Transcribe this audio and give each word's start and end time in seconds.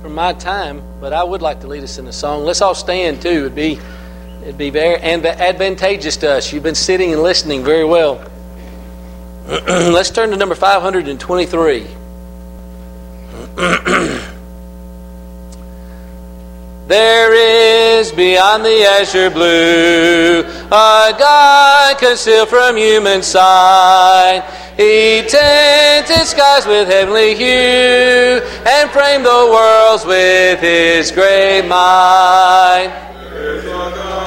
from 0.00 0.14
my 0.14 0.32
time, 0.32 0.82
but 1.00 1.12
I 1.12 1.22
would 1.22 1.42
like 1.42 1.60
to 1.60 1.66
lead 1.66 1.82
us 1.82 1.98
in 1.98 2.06
a 2.06 2.12
song. 2.12 2.44
Let's 2.44 2.62
all 2.62 2.74
stand 2.74 3.20
too. 3.22 3.28
It'd 3.28 3.54
be 3.54 3.78
it'd 4.42 4.58
be 4.58 4.70
very 4.70 5.00
and 5.00 5.24
advantageous 5.24 6.16
to 6.18 6.30
us. 6.30 6.52
You've 6.52 6.62
been 6.62 6.74
sitting 6.74 7.12
and 7.12 7.22
listening 7.22 7.64
very 7.64 7.84
well. 7.84 8.24
Let's 9.48 10.10
turn 10.10 10.30
to 10.30 10.36
number 10.36 10.54
523. 10.54 11.86
There 16.90 17.32
is 18.00 18.10
beyond 18.10 18.64
the 18.64 18.84
azure 18.84 19.30
blue 19.30 20.42
a 20.72 21.14
God 21.18 21.98
concealed 21.98 22.48
from 22.48 22.76
human 22.76 23.22
sight. 23.22 24.44
He 24.76 25.22
tinted 25.28 26.26
skies 26.26 26.66
with 26.66 26.88
heavenly 26.88 27.34
hue 27.34 28.40
and 28.66 28.90
framed 28.90 29.26
the 29.26 29.48
worlds 29.52 30.06
with 30.06 30.60
his 30.60 31.10
great 31.10 31.66
mind. 31.66 32.92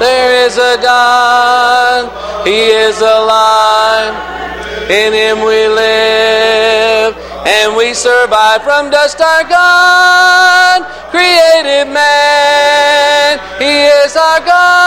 There 0.00 0.46
is 0.46 0.56
a 0.56 0.76
God, 0.82 2.46
He 2.46 2.66
is 2.66 3.00
alive. 3.00 4.12
In 4.90 5.12
Him 5.12 5.38
we 5.38 5.68
live 5.68 7.16
and 7.46 7.76
we 7.76 7.94
survive 7.94 8.62
from 8.62 8.90
dust 8.90 9.20
our 9.20 9.44
God 9.44 10.82
created 11.10 11.92
man. 11.92 13.38
He 13.58 13.86
is 13.86 14.16
our 14.16 14.40
God, 14.40 14.83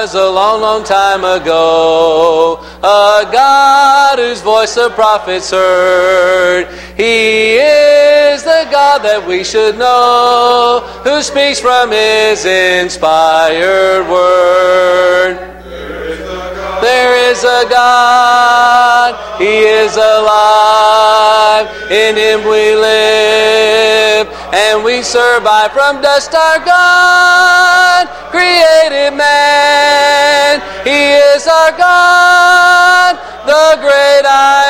was 0.00 0.14
a 0.14 0.30
long, 0.30 0.62
long 0.62 0.82
time 0.82 1.24
ago. 1.24 2.58
A 2.82 3.28
God 3.30 4.18
whose 4.18 4.40
voice 4.40 4.74
the 4.74 4.88
prophets 4.88 5.50
heard. 5.50 6.68
He 6.96 7.56
is 7.56 8.42
the 8.42 8.66
God 8.70 9.02
that 9.02 9.26
we 9.28 9.44
should 9.44 9.76
know, 9.76 10.80
who 11.04 11.20
speaks 11.20 11.60
from 11.60 11.90
his 11.90 12.46
inspired 12.46 14.08
word. 14.08 15.50
There 16.80 17.30
is 17.30 17.44
a 17.44 17.68
God, 17.68 19.12
He 19.38 19.68
is 19.68 19.96
alive, 19.96 21.68
in 21.92 22.16
Him 22.16 22.40
we 22.48 22.74
live, 22.74 24.26
and 24.54 24.82
we 24.82 25.02
survive 25.02 25.72
from 25.72 26.00
dust 26.00 26.34
our 26.34 26.58
God, 26.64 28.08
created 28.30 29.12
man. 29.16 30.60
He 30.84 31.12
is 31.34 31.46
our 31.46 31.72
God, 31.76 33.16
the 33.46 33.76
great 33.80 34.24
I 34.24 34.64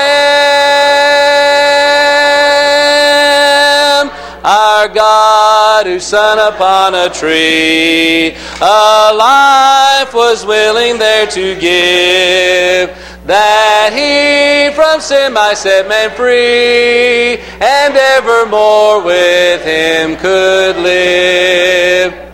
am, 4.01 4.11
our 4.45 4.89
God 4.89 5.87
who 5.87 6.01
sat 6.01 6.39
upon 6.39 6.95
a 6.95 7.09
tree, 7.11 8.35
a 8.61 9.13
life 9.15 10.13
was 10.15 10.45
willing 10.45 10.99
there 10.99 11.27
to 11.27 11.55
give, 11.55 12.91
that 13.27 13.93
he 13.93 14.75
from 14.75 15.01
sin 15.01 15.33
might 15.35 15.59
set 15.59 15.87
man 15.89 16.11
free, 16.11 17.39
and 17.61 17.97
evermore 17.97 19.03
with 19.05 19.65
him 19.65 20.17
could 20.17 20.77
live. 20.77 22.30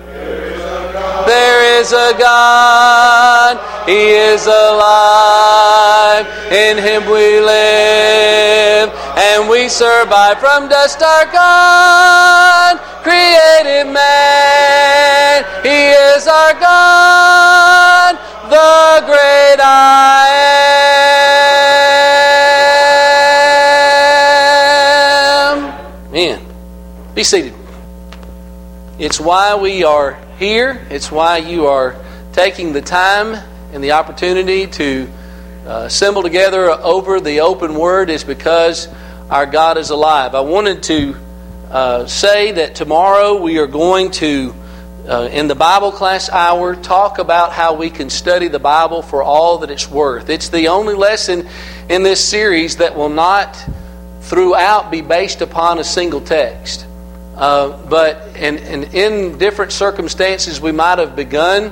There 1.36 1.80
is 1.80 1.92
a 1.92 2.16
God, 2.18 3.60
He 3.86 4.12
is 4.32 4.46
alive, 4.46 6.24
in 6.50 6.78
Him 6.78 7.04
we 7.04 7.40
live, 7.40 8.88
and 9.18 9.46
we 9.46 9.68
survive 9.68 10.38
from 10.40 10.70
dust 10.70 11.02
our 11.02 11.26
God, 11.30 12.78
created 13.02 13.92
man. 13.92 15.44
He 15.62 15.90
is 16.14 16.26
our 16.26 16.54
God, 16.54 18.16
the 18.48 19.04
great 19.04 19.60
I 19.60 20.26
am. 25.44 26.12
Man, 26.12 26.40
be 27.14 27.22
seated. 27.22 27.65
It's 28.98 29.20
why 29.20 29.56
we 29.56 29.84
are 29.84 30.18
here. 30.38 30.86
It's 30.88 31.12
why 31.12 31.36
you 31.36 31.66
are 31.66 31.94
taking 32.32 32.72
the 32.72 32.80
time 32.80 33.34
and 33.74 33.84
the 33.84 33.92
opportunity 33.92 34.66
to 34.68 35.06
uh, 35.66 35.82
assemble 35.84 36.22
together 36.22 36.70
over 36.70 37.20
the 37.20 37.40
open 37.40 37.74
word 37.74 38.08
is 38.08 38.24
because 38.24 38.88
our 39.28 39.44
God 39.44 39.76
is 39.76 39.90
alive. 39.90 40.34
I 40.34 40.40
wanted 40.40 40.82
to 40.84 41.14
uh, 41.70 42.06
say 42.06 42.52
that 42.52 42.74
tomorrow 42.74 43.38
we 43.38 43.58
are 43.58 43.66
going 43.66 44.12
to, 44.12 44.54
uh, 45.06 45.28
in 45.30 45.46
the 45.46 45.54
Bible 45.54 45.92
class 45.92 46.30
hour, 46.30 46.74
talk 46.74 47.18
about 47.18 47.52
how 47.52 47.74
we 47.74 47.90
can 47.90 48.08
study 48.08 48.48
the 48.48 48.58
Bible 48.58 49.02
for 49.02 49.22
all 49.22 49.58
that 49.58 49.70
it's 49.70 49.90
worth. 49.90 50.30
It's 50.30 50.48
the 50.48 50.68
only 50.68 50.94
lesson 50.94 51.46
in 51.90 52.02
this 52.02 52.26
series 52.26 52.76
that 52.76 52.96
will 52.96 53.10
not 53.10 53.62
throughout 54.22 54.90
be 54.90 55.02
based 55.02 55.42
upon 55.42 55.80
a 55.80 55.84
single 55.84 56.22
text. 56.22 56.85
Uh, 57.36 57.76
but 57.86 58.34
in, 58.36 58.56
in, 58.58 58.84
in, 58.94 59.38
different 59.38 59.70
circumstances, 59.70 60.58
we 60.58 60.72
might 60.72 60.98
have 60.98 61.14
begun 61.14 61.70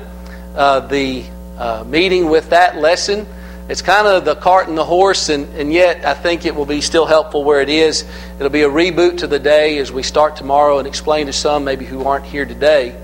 uh, 0.55 0.81
the 0.81 1.25
uh, 1.57 1.83
meeting 1.87 2.29
with 2.29 2.51
that 2.51 2.77
lesson. 2.77 3.27
It's 3.67 3.81
kind 3.81 4.07
of 4.07 4.27
the 4.27 4.35
cart 4.35 4.69
and 4.69 4.77
the 4.77 4.85
horse, 4.85 5.31
and, 5.31 5.49
and 5.55 5.73
yet 5.73 6.05
I 6.05 6.13
think 6.13 6.45
it 6.45 6.55
will 6.55 6.67
be 6.67 6.83
still 6.83 7.07
helpful 7.07 7.45
where 7.45 7.63
it 7.63 7.71
is. 7.71 8.05
It'll 8.37 8.51
be 8.51 8.61
a 8.61 8.69
reboot 8.69 9.19
to 9.19 9.27
the 9.27 9.39
day 9.39 9.79
as 9.79 9.91
we 9.91 10.03
start 10.03 10.37
tomorrow 10.37 10.79
and 10.79 10.87
explain 10.87 11.27
to 11.27 11.33
some 11.33 11.65
maybe 11.65 11.87
who 11.87 12.05
aren't 12.05 12.27
here 12.27 12.45
today. 12.45 12.95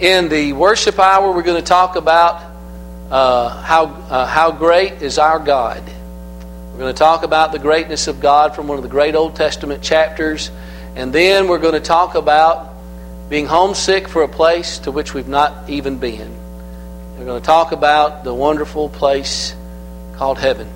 In 0.00 0.30
the 0.30 0.54
worship 0.54 0.98
hour, 0.98 1.32
we're 1.32 1.42
going 1.42 1.60
to 1.60 1.68
talk 1.68 1.96
about 1.96 2.42
uh, 3.10 3.60
how, 3.60 3.84
uh, 3.84 4.26
how 4.26 4.52
great 4.52 5.02
is 5.02 5.18
our 5.18 5.38
God. 5.38 5.82
We're 6.72 6.78
going 6.78 6.94
to 6.94 6.98
talk 6.98 7.22
about 7.22 7.52
the 7.52 7.58
greatness 7.58 8.08
of 8.08 8.20
God 8.20 8.56
from 8.56 8.68
one 8.68 8.78
of 8.78 8.82
the 8.82 8.88
great 8.88 9.14
Old 9.14 9.36
Testament 9.36 9.82
chapters. 9.82 10.50
And 10.96 11.12
then 11.12 11.48
we're 11.48 11.58
going 11.58 11.74
to 11.74 11.80
talk 11.80 12.14
about 12.14 12.72
being 13.28 13.46
homesick 13.46 14.06
for 14.06 14.22
a 14.22 14.28
place 14.28 14.78
to 14.80 14.92
which 14.92 15.12
we've 15.12 15.28
not 15.28 15.68
even 15.68 15.98
been. 15.98 16.32
We're 17.18 17.24
going 17.24 17.40
to 17.40 17.46
talk 17.46 17.72
about 17.72 18.22
the 18.22 18.32
wonderful 18.32 18.88
place 18.88 19.56
called 20.14 20.38
heaven. 20.38 20.68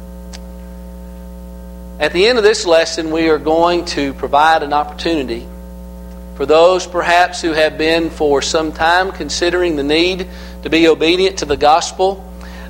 At 2.01 2.13
the 2.13 2.27
end 2.27 2.39
of 2.39 2.45
this 2.45 2.67
lesson, 2.67 3.11
we 3.11 3.29
are 3.29 3.39
going 3.39 3.85
to 3.87 4.13
provide 4.15 4.63
an 4.63 4.73
opportunity 4.73 5.47
for 6.37 6.47
those 6.47 6.87
perhaps 6.87 7.41
who 7.41 7.53
have 7.53 7.79
been 7.79 8.11
for 8.11 8.43
some 8.43 8.73
time 8.73 9.13
considering 9.13 9.77
the 9.77 9.83
need 9.85 10.29
to 10.63 10.71
be 10.71 10.89
obedient 10.89 11.39
to 11.39 11.45
the 11.45 11.57
gospel, 11.57 12.25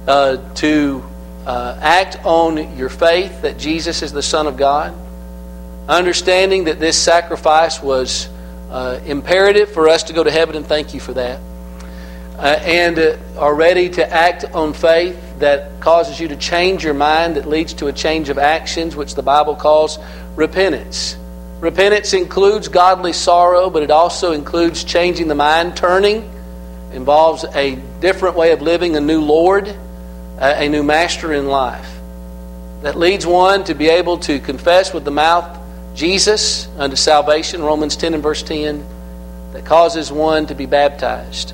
uh, 0.06 0.36
to 0.54 1.02
uh, 1.46 1.78
act 1.80 2.18
on 2.24 2.76
your 2.76 2.88
faith 2.90 3.42
that 3.42 3.58
Jesus 3.58 4.02
is 4.02 4.12
the 4.12 4.22
Son 4.22 4.46
of 4.46 4.56
God 4.58 4.94
understanding 5.88 6.64
that 6.64 6.78
this 6.78 6.96
sacrifice 6.96 7.82
was 7.82 8.28
uh, 8.70 9.00
imperative 9.06 9.72
for 9.72 9.88
us 9.88 10.04
to 10.04 10.12
go 10.12 10.22
to 10.22 10.30
heaven, 10.30 10.54
and 10.56 10.66
thank 10.66 10.92
you 10.92 11.00
for 11.00 11.14
that. 11.14 11.40
Uh, 12.36 12.42
and 12.62 12.98
uh, 12.98 13.16
are 13.38 13.54
ready 13.54 13.88
to 13.88 14.12
act 14.12 14.44
on 14.44 14.72
faith 14.74 15.16
that 15.38 15.80
causes 15.80 16.20
you 16.20 16.28
to 16.28 16.36
change 16.36 16.84
your 16.84 16.94
mind, 16.94 17.36
that 17.36 17.46
leads 17.46 17.74
to 17.74 17.86
a 17.86 17.92
change 17.92 18.28
of 18.28 18.38
actions, 18.38 18.94
which 18.94 19.14
the 19.14 19.22
Bible 19.22 19.56
calls 19.56 19.98
repentance. 20.36 21.16
Repentance 21.60 22.12
includes 22.12 22.68
godly 22.68 23.12
sorrow, 23.12 23.70
but 23.70 23.82
it 23.82 23.90
also 23.90 24.32
includes 24.32 24.84
changing 24.84 25.26
the 25.26 25.34
mind, 25.34 25.76
turning, 25.76 26.30
involves 26.92 27.44
a 27.54 27.76
different 28.00 28.36
way 28.36 28.52
of 28.52 28.62
living, 28.62 28.94
a 28.94 29.00
new 29.00 29.20
Lord, 29.20 29.74
a 30.38 30.68
new 30.68 30.84
master 30.84 31.32
in 31.32 31.48
life. 31.48 31.88
That 32.82 32.96
leads 32.96 33.26
one 33.26 33.64
to 33.64 33.74
be 33.74 33.88
able 33.88 34.18
to 34.18 34.38
confess 34.38 34.94
with 34.94 35.04
the 35.04 35.10
mouth 35.10 35.58
Jesus 35.98 36.68
unto 36.78 36.94
salvation, 36.94 37.60
Romans 37.60 37.96
10 37.96 38.14
and 38.14 38.22
verse 38.22 38.44
10, 38.44 38.86
that 39.52 39.66
causes 39.66 40.12
one 40.12 40.46
to 40.46 40.54
be 40.54 40.64
baptized. 40.64 41.52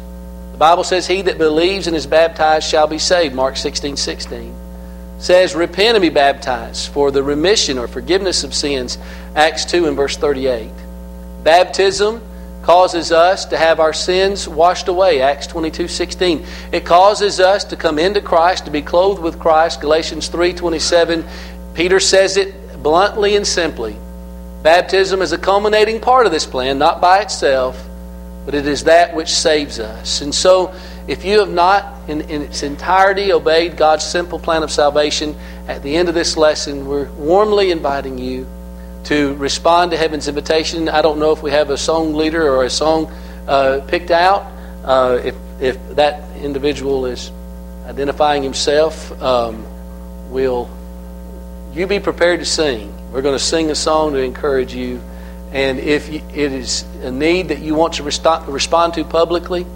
The 0.52 0.58
Bible 0.58 0.85
says, 0.85 1.06
He 1.06 1.23
that 1.23 1.38
believes 1.38 1.87
and 1.87 1.96
is 1.96 2.06
baptized 2.06 2.69
shall 2.69 2.87
be 2.87 2.99
saved, 2.99 3.35
Mark 3.35 3.56
16 3.56 3.96
16. 3.96 4.55
Says, 5.19 5.55
Repent 5.55 5.96
and 5.96 6.02
be 6.02 6.11
baptized 6.11 6.93
for 6.93 7.11
the 7.11 7.23
remission 7.23 7.79
or 7.79 7.88
forgiveness 7.88 8.44
of 8.44 8.52
sins, 8.52 8.99
Acts 9.35 9.64
2 9.64 9.87
and 9.87 9.96
verse 9.96 10.19
38. 10.19 10.70
Baptism 11.43 12.20
causes 12.64 13.12
us 13.12 13.46
to 13.46 13.56
have 13.56 13.81
our 13.81 13.94
sins 13.94 14.46
washed 14.46 14.88
away, 14.88 15.23
Acts 15.23 15.46
22 15.46 15.88
16. 15.88 16.44
It 16.70 16.85
causes 16.85 17.41
us 17.41 17.64
to 17.64 17.76
come 17.76 17.99
into 17.99 18.20
Christ, 18.20 18.67
to 18.67 18.70
be 18.70 18.82
clothed 18.82 19.23
with 19.23 19.38
Christ, 19.38 19.81
Galatians 19.81 20.29
3 20.29 20.52
27. 20.52 21.25
Peter 21.73 21.99
says 21.99 22.37
it 22.37 22.82
bluntly 22.82 23.37
and 23.37 23.46
simply. 23.46 23.96
Baptism 24.64 25.20
is 25.20 25.32
a 25.32 25.37
culminating 25.37 26.00
part 26.00 26.25
of 26.25 26.32
this 26.32 26.46
plan, 26.46 26.78
not 26.78 26.99
by 26.99 27.20
itself, 27.20 27.87
but 28.46 28.55
it 28.55 28.66
is 28.66 28.84
that 28.84 29.14
which 29.14 29.28
saves 29.28 29.78
us. 29.78 30.22
And 30.22 30.34
so, 30.34 30.75
if 31.06 31.22
you 31.22 31.40
have 31.40 31.50
not 31.50 32.08
in, 32.08 32.22
in 32.22 32.40
its 32.40 32.62
entirety 32.62 33.31
obeyed 33.31 33.76
God's 33.76 34.05
simple 34.05 34.38
plan 34.38 34.62
of 34.62 34.70
salvation, 34.70 35.37
at 35.69 35.82
the 35.82 35.94
end 35.94 36.08
of 36.08 36.14
this 36.14 36.38
lesson, 36.38 36.87
we're 36.87 37.11
warmly 37.12 37.72
inviting 37.72 38.16
you 38.16 38.46
to 39.05 39.34
respond 39.34 39.90
to 39.90 39.99
heaven's 39.99 40.28
invitation. 40.28 40.88
I 40.88 41.02
don't 41.02 41.19
know 41.19 41.32
if 41.32 41.43
we 41.43 41.50
have 41.50 41.69
a 41.69 41.76
song 41.76 42.14
leader 42.14 42.49
or 42.49 42.64
a 42.64 42.70
song 42.70 43.12
uh, 43.46 43.82
picked 43.87 44.10
out. 44.10 44.50
Uh, 44.82 45.20
if, 45.22 45.34
if 45.60 45.96
that 45.96 46.38
individual 46.38 47.05
is 47.05 47.31
identifying 47.84 48.43
himself, 48.43 49.12
um, 49.22 49.67
will 50.32 50.70
you 51.76 51.86
be 51.86 52.00
prepared 52.00 52.40
to 52.40 52.46
sing? 52.46 52.94
We're 53.12 53.22
going 53.22 53.36
to 53.36 53.44
sing 53.44 53.70
a 53.70 53.74
song 53.74 54.12
to 54.12 54.18
encourage 54.18 54.74
you. 54.74 55.00
And 55.52 55.78
if 55.78 56.12
you, 56.12 56.20
it 56.34 56.52
is 56.52 56.82
a 57.02 57.10
need 57.10 57.48
that 57.48 57.60
you 57.60 57.74
want 57.74 57.94
to 57.94 58.02
respond 58.02 58.94
to 58.94 59.04
publicly, 59.04 59.66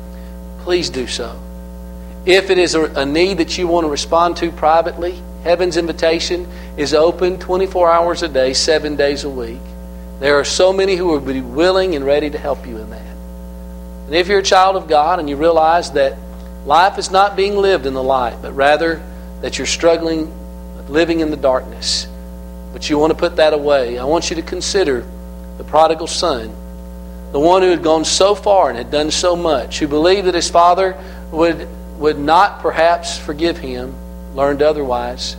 please 0.60 0.90
do 0.90 1.06
so. 1.06 1.40
If 2.26 2.50
it 2.50 2.58
is 2.58 2.74
a, 2.74 2.84
a 2.84 3.06
need 3.06 3.38
that 3.38 3.56
you 3.56 3.66
want 3.66 3.84
to 3.84 3.90
respond 3.90 4.36
to 4.38 4.50
privately, 4.50 5.20
heaven's 5.44 5.76
invitation 5.76 6.46
is 6.76 6.94
open 6.94 7.38
24 7.38 7.90
hours 7.90 8.22
a 8.22 8.28
day, 8.28 8.52
seven 8.52 8.96
days 8.96 9.24
a 9.24 9.30
week. 9.30 9.60
There 10.20 10.34
are 10.34 10.44
so 10.44 10.72
many 10.72 10.96
who 10.96 11.06
will 11.06 11.20
be 11.20 11.40
willing 11.40 11.94
and 11.94 12.04
ready 12.04 12.28
to 12.28 12.38
help 12.38 12.66
you 12.66 12.76
in 12.76 12.90
that. 12.90 13.16
And 14.06 14.14
if 14.14 14.26
you're 14.26 14.40
a 14.40 14.42
child 14.42 14.76
of 14.76 14.88
God 14.88 15.20
and 15.20 15.28
you 15.28 15.36
realize 15.36 15.92
that 15.92 16.18
life 16.66 16.98
is 16.98 17.10
not 17.10 17.36
being 17.36 17.56
lived 17.56 17.86
in 17.86 17.94
the 17.94 18.02
light, 18.02 18.42
but 18.42 18.52
rather 18.52 19.02
that 19.42 19.58
you're 19.58 19.66
struggling, 19.66 20.32
living 20.88 21.20
in 21.20 21.30
the 21.30 21.36
darkness, 21.36 22.06
but 22.72 22.88
you 22.88 22.98
want 22.98 23.12
to 23.12 23.18
put 23.18 23.36
that 23.36 23.52
away, 23.52 23.98
I 23.98 24.04
want 24.04 24.30
you 24.30 24.36
to 24.36 24.42
consider 24.42 25.06
the 25.56 25.64
prodigal 25.64 26.06
son, 26.06 26.54
the 27.32 27.40
one 27.40 27.62
who 27.62 27.70
had 27.70 27.82
gone 27.82 28.04
so 28.04 28.34
far 28.34 28.68
and 28.68 28.78
had 28.78 28.90
done 28.90 29.10
so 29.10 29.36
much, 29.36 29.78
who 29.78 29.88
believed 29.88 30.26
that 30.26 30.34
his 30.34 30.50
father 30.50 30.96
would, 31.30 31.68
would 31.98 32.18
not 32.18 32.60
perhaps 32.60 33.18
forgive 33.18 33.58
him, 33.58 33.94
learned 34.34 34.62
otherwise. 34.62 35.36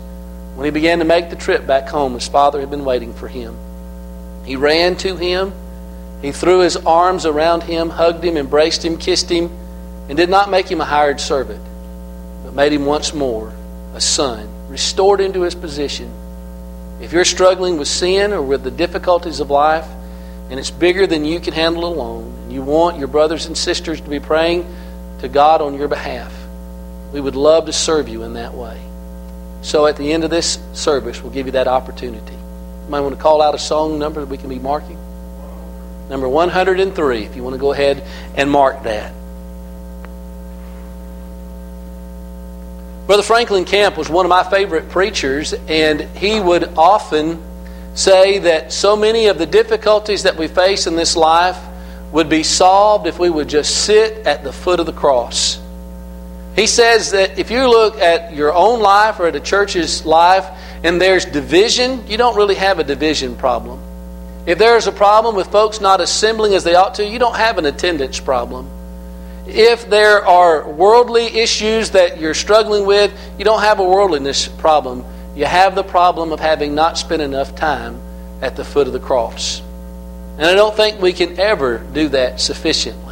When 0.56 0.66
he 0.66 0.72
began 0.72 1.00
to 1.00 1.06
make 1.06 1.30
the 1.30 1.36
trip 1.36 1.66
back 1.66 1.88
home, 1.88 2.14
his 2.14 2.28
father 2.28 2.60
had 2.60 2.70
been 2.70 2.86
waiting 2.86 3.14
for 3.14 3.28
him. 3.28 3.58
He 4.46 4.56
ran 4.56 4.98
to 4.98 5.16
him. 5.16 5.54
He 6.22 6.32
threw 6.32 6.60
his 6.60 6.76
arms 6.76 7.26
around 7.26 7.64
him, 7.64 7.90
hugged 7.90 8.24
him, 8.24 8.36
embraced 8.36 8.84
him, 8.84 8.98
kissed 8.98 9.30
him, 9.30 9.50
and 10.10 10.18
did 10.18 10.30
not 10.30 10.50
make 10.50 10.68
him 10.68 10.82
a 10.82 10.86
hired 10.86 11.22
servant, 11.22 11.64
but 12.44 12.54
made 12.54 12.74
him 12.74 12.86
once 12.86 13.14
more 13.14 13.54
a 13.94 14.02
son, 14.02 14.50
restored 14.70 15.20
into 15.20 15.42
his 15.42 15.56
position 15.56 16.12
if 17.02 17.14
you're 17.14 17.26
struggling 17.26 17.78
with 17.78 17.88
sin 17.88 18.34
or 18.34 18.42
with 18.42 18.64
the 18.64 18.72
difficulties 18.72 19.40
of 19.40 19.50
life, 19.50 19.88
and 20.50 20.60
it's 20.60 20.72
bigger 20.72 21.08
than 21.08 21.24
you 21.24 21.40
can 21.40 21.54
handle 21.54 21.86
alone, 21.86 22.34
and 22.44 22.52
you 22.52 22.62
want 22.62 22.98
your 22.98 23.08
brothers 23.08 23.46
and 23.46 23.58
sisters 23.58 24.02
to 24.02 24.10
be 24.10 24.20
praying 24.20 24.68
to 25.20 25.30
God 25.30 25.62
on 25.62 25.76
your 25.76 25.88
behalf, 25.88 26.34
we 27.14 27.22
would 27.22 27.36
love 27.36 27.66
to 27.68 27.74
serve 27.74 28.10
you 28.10 28.24
in 28.24 28.34
that 28.34 28.54
way. 28.54 28.80
So 29.62 29.86
at 29.86 29.98
the 29.98 30.12
end 30.12 30.24
of 30.24 30.30
this 30.30 30.60
service, 30.74 31.22
we'll 31.22 31.32
give 31.32 31.46
you 31.46 31.54
that 31.54 31.68
opportunity. 31.68 32.34
You 32.34 32.90
might 32.90 33.02
want 33.02 33.16
to 33.16 33.22
call 33.22 33.42
out 33.42 33.56
a 33.56 33.60
song 33.60 33.98
number 33.98 34.22
that 34.22 34.30
we 34.30 34.38
can 34.38 34.50
be 34.50 34.60
marking. 34.60 34.98
Number 36.10 36.28
103, 36.28 37.24
if 37.24 37.36
you 37.36 37.44
want 37.44 37.54
to 37.54 37.60
go 37.60 37.72
ahead 37.72 38.04
and 38.36 38.50
mark 38.50 38.84
that. 38.84 39.14
Brother 43.10 43.24
Franklin 43.24 43.66
Camp 43.66 43.98
was 43.98 44.08
one 44.08 44.28
of 44.28 44.30
my 44.30 44.44
favorite 44.44 44.90
preachers, 44.90 45.54
and 45.68 46.00
he 46.16 46.40
would 46.40 46.66
often 46.78 47.42
say 47.96 48.38
that 48.38 48.72
so 48.72 48.96
many 48.96 49.26
of 49.30 49.40
the 49.40 49.48
difficulties 49.48 50.22
that 50.22 50.38
we 50.38 50.48
face 50.48 50.86
in 50.86 50.96
this 50.96 51.16
life 51.16 51.58
would 52.12 52.30
be 52.30 52.44
solved 52.44 53.08
if 53.08 53.18
we 53.18 53.28
would 53.28 53.50
just 53.50 53.86
sit 53.86 54.28
at 54.28 54.44
the 54.44 54.54
foot 54.54 54.80
of 54.80 54.86
the 54.86 54.94
cross. 54.94 55.60
He 56.56 56.68
says 56.68 57.10
that 57.14 57.40
if 57.40 57.50
you 57.50 57.68
look 57.68 57.98
at 57.98 58.36
your 58.36 58.54
own 58.54 58.80
life 58.80 59.20
or 59.20 59.26
at 59.26 59.36
a 59.36 59.40
church's 59.40 60.06
life 60.06 60.46
and 60.84 61.02
there's 61.02 61.26
division, 61.26 62.06
you 62.06 62.16
don't 62.16 62.36
really 62.36 62.54
have 62.54 62.78
a 62.78 62.84
division 62.84 63.36
problem. 63.36 63.82
If 64.46 64.60
there's 64.60 64.86
a 64.86 64.92
problem 64.92 65.36
with 65.36 65.48
folks 65.48 65.82
not 65.82 66.00
assembling 66.00 66.54
as 66.54 66.64
they 66.64 66.76
ought 66.76 66.94
to, 66.96 67.08
you 67.08 67.18
don't 67.18 67.38
have 67.38 67.58
an 67.58 67.66
attendance 67.66 68.20
problem. 68.20 68.70
If 69.48 69.90
there 69.90 70.26
are 70.26 70.70
worldly 70.70 71.26
issues 71.26 71.92
that 71.92 72.20
you're 72.20 72.34
struggling 72.34 72.86
with, 72.86 73.12
you 73.38 73.46
don't 73.46 73.62
have 73.62 73.80
a 73.80 73.84
worldliness 73.84 74.48
problem. 74.48 75.04
You 75.36 75.46
have 75.46 75.76
the 75.76 75.84
problem 75.84 76.32
of 76.32 76.40
having 76.40 76.76
not 76.76 76.98
spent 76.98 77.22
enough 77.22 77.56
time 77.56 78.00
at 78.42 78.56
the 78.56 78.64
foot 78.64 78.88
of 78.88 78.94
the 78.94 79.00
cross. 79.00 79.62
And 80.38 80.46
I 80.46 80.54
don't 80.54 80.76
think 80.76 81.02
we 81.02 81.14
can 81.14 81.40
ever 81.40 81.80
do 81.80 82.10
that 82.10 82.40
sufficiently. 82.40 83.09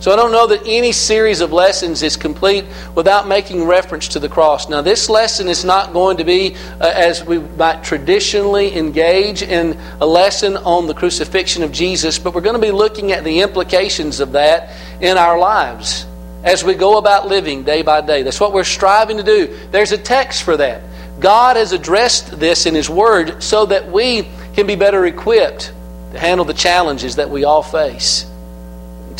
So 0.00 0.10
I 0.10 0.16
don't 0.16 0.32
know 0.32 0.46
that 0.46 0.62
any 0.64 0.92
series 0.92 1.42
of 1.42 1.52
lessons 1.52 2.02
is 2.02 2.16
complete 2.16 2.64
without 2.94 3.28
making 3.28 3.66
reference 3.66 4.08
to 4.08 4.18
the 4.18 4.30
cross. 4.30 4.66
Now, 4.66 4.80
this 4.80 5.10
lesson 5.10 5.46
is 5.46 5.62
not 5.62 5.92
going 5.92 6.16
to 6.16 6.24
be 6.24 6.56
uh, 6.80 6.90
as 6.94 7.22
we 7.22 7.38
might 7.38 7.84
traditionally 7.84 8.74
engage 8.74 9.42
in 9.42 9.78
a 10.00 10.06
lesson 10.06 10.56
on 10.56 10.86
the 10.86 10.94
crucifixion 10.94 11.62
of 11.62 11.70
Jesus, 11.70 12.18
but 12.18 12.34
we're 12.34 12.40
going 12.40 12.58
to 12.58 12.66
be 12.66 12.70
looking 12.70 13.12
at 13.12 13.24
the 13.24 13.40
implications 13.40 14.20
of 14.20 14.32
that 14.32 14.74
in 15.02 15.18
our 15.18 15.38
lives 15.38 16.06
as 16.44 16.64
we 16.64 16.72
go 16.72 16.96
about 16.96 17.28
living 17.28 17.62
day 17.62 17.82
by 17.82 18.00
day. 18.00 18.22
That's 18.22 18.40
what 18.40 18.54
we're 18.54 18.64
striving 18.64 19.18
to 19.18 19.22
do. 19.22 19.54
There's 19.70 19.92
a 19.92 19.98
text 19.98 20.44
for 20.44 20.56
that. 20.56 20.82
God 21.20 21.56
has 21.56 21.72
addressed 21.72 22.40
this 22.40 22.64
in 22.64 22.74
His 22.74 22.88
Word 22.88 23.42
so 23.42 23.66
that 23.66 23.92
we 23.92 24.30
can 24.54 24.66
be 24.66 24.76
better 24.76 25.04
equipped 25.04 25.74
to 26.12 26.18
handle 26.18 26.46
the 26.46 26.54
challenges 26.54 27.16
that 27.16 27.28
we 27.28 27.44
all 27.44 27.62
face. 27.62 28.29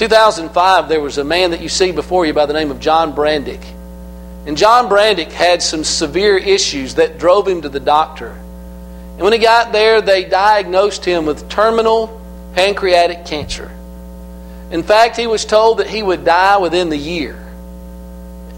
2005, 0.00 0.88
there 0.88 1.02
was 1.02 1.19
a 1.19 1.25
man 1.25 1.50
that 1.50 1.61
you 1.61 1.69
see 1.69 1.93
before 1.93 2.25
you 2.25 2.32
by 2.32 2.47
the 2.47 2.55
name 2.55 2.70
of 2.70 2.81
John 2.81 3.12
Brandick. 3.12 3.62
And 4.47 4.56
John 4.56 4.88
Brandick 4.88 5.31
had 5.31 5.61
some 5.61 5.85
severe 5.85 6.38
issues 6.38 6.94
that 6.94 7.19
drove 7.19 7.47
him 7.47 7.61
to 7.61 7.69
the 7.69 7.81
doctor. 7.81 8.31
And 8.31 9.20
when 9.20 9.35
he 9.35 9.38
got 9.38 9.73
there, 9.73 10.00
they 10.00 10.25
diagnosed 10.25 11.05
him 11.05 11.26
with 11.26 11.50
terminal 11.50 12.19
pancreatic 12.55 13.26
cancer. 13.26 13.70
In 14.70 14.82
fact, 14.82 15.19
he 15.19 15.26
was 15.26 15.44
told 15.44 15.81
that 15.81 15.87
he 15.87 16.02
would 16.02 16.25
die 16.25 16.56
within 16.56 16.88
the 16.88 16.97
year. 16.97 17.38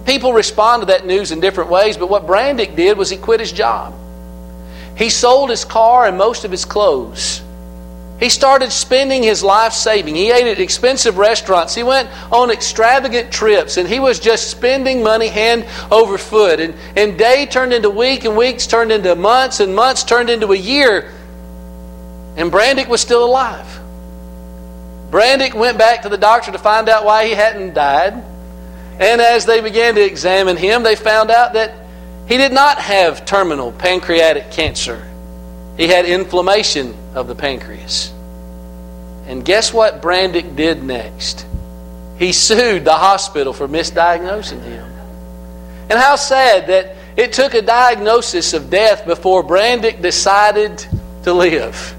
People 0.06 0.32
respond 0.32 0.82
to 0.82 0.86
that 0.86 1.06
news 1.06 1.32
in 1.32 1.40
different 1.40 1.70
ways, 1.70 1.96
but 1.96 2.08
what 2.08 2.24
Brandick 2.24 2.76
did 2.76 2.96
was 2.96 3.10
he 3.10 3.16
quit 3.16 3.40
his 3.40 3.50
job. 3.50 3.92
He 4.96 5.10
sold 5.10 5.50
his 5.50 5.64
car 5.64 6.06
and 6.06 6.16
most 6.16 6.44
of 6.44 6.52
his 6.52 6.64
clothes. 6.64 7.41
He 8.22 8.28
started 8.28 8.70
spending 8.70 9.24
his 9.24 9.42
life 9.42 9.72
saving. 9.72 10.14
He 10.14 10.30
ate 10.30 10.46
at 10.46 10.60
expensive 10.60 11.18
restaurants. 11.18 11.74
He 11.74 11.82
went 11.82 12.08
on 12.32 12.52
extravagant 12.52 13.32
trips, 13.32 13.78
and 13.78 13.88
he 13.88 13.98
was 13.98 14.20
just 14.20 14.48
spending 14.48 15.02
money 15.02 15.26
hand 15.26 15.66
over 15.90 16.16
foot. 16.16 16.60
And, 16.60 16.76
and 16.96 17.18
day 17.18 17.46
turned 17.46 17.72
into 17.72 17.90
week, 17.90 18.24
and 18.24 18.36
weeks 18.36 18.68
turned 18.68 18.92
into 18.92 19.16
months, 19.16 19.58
and 19.58 19.74
months 19.74 20.04
turned 20.04 20.30
into 20.30 20.52
a 20.52 20.56
year. 20.56 21.12
And 22.36 22.52
Brandick 22.52 22.86
was 22.86 23.00
still 23.00 23.24
alive. 23.24 23.66
Brandick 25.10 25.54
went 25.54 25.76
back 25.76 26.02
to 26.02 26.08
the 26.08 26.16
doctor 26.16 26.52
to 26.52 26.58
find 26.58 26.88
out 26.88 27.04
why 27.04 27.26
he 27.26 27.32
hadn't 27.32 27.74
died. 27.74 28.14
And 29.00 29.20
as 29.20 29.46
they 29.46 29.60
began 29.60 29.96
to 29.96 30.00
examine 30.00 30.56
him, 30.56 30.84
they 30.84 30.94
found 30.94 31.32
out 31.32 31.54
that 31.54 31.74
he 32.28 32.36
did 32.36 32.52
not 32.52 32.78
have 32.78 33.24
terminal 33.24 33.72
pancreatic 33.72 34.52
cancer. 34.52 35.08
He 35.76 35.88
had 35.88 36.04
inflammation 36.04 36.94
of 37.14 37.28
the 37.28 37.34
pancreas. 37.34 38.12
And 39.32 39.42
guess 39.42 39.72
what 39.72 40.02
Brandick 40.02 40.56
did 40.56 40.82
next? 40.82 41.46
He 42.18 42.32
sued 42.32 42.84
the 42.84 42.92
hospital 42.92 43.54
for 43.54 43.66
misdiagnosing 43.66 44.62
him. 44.62 44.92
And 45.88 45.98
how 45.98 46.16
sad 46.16 46.66
that 46.66 46.96
it 47.16 47.32
took 47.32 47.54
a 47.54 47.62
diagnosis 47.62 48.52
of 48.52 48.68
death 48.68 49.06
before 49.06 49.42
Brandick 49.42 50.02
decided 50.02 50.84
to 51.22 51.32
live. 51.32 51.96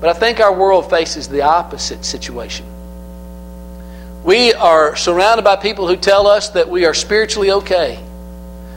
But 0.00 0.08
I 0.08 0.18
think 0.18 0.40
our 0.40 0.58
world 0.58 0.88
faces 0.88 1.28
the 1.28 1.42
opposite 1.42 2.06
situation. 2.06 2.64
We 4.24 4.54
are 4.54 4.96
surrounded 4.96 5.42
by 5.42 5.56
people 5.56 5.86
who 5.86 5.96
tell 5.98 6.26
us 6.26 6.48
that 6.50 6.70
we 6.70 6.86
are 6.86 6.94
spiritually 6.94 7.50
okay, 7.50 8.02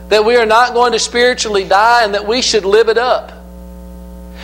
that 0.08 0.26
we 0.26 0.36
are 0.36 0.44
not 0.44 0.74
going 0.74 0.92
to 0.92 0.98
spiritually 0.98 1.64
die, 1.64 2.04
and 2.04 2.12
that 2.12 2.28
we 2.28 2.42
should 2.42 2.66
live 2.66 2.90
it 2.90 2.98
up. 2.98 3.41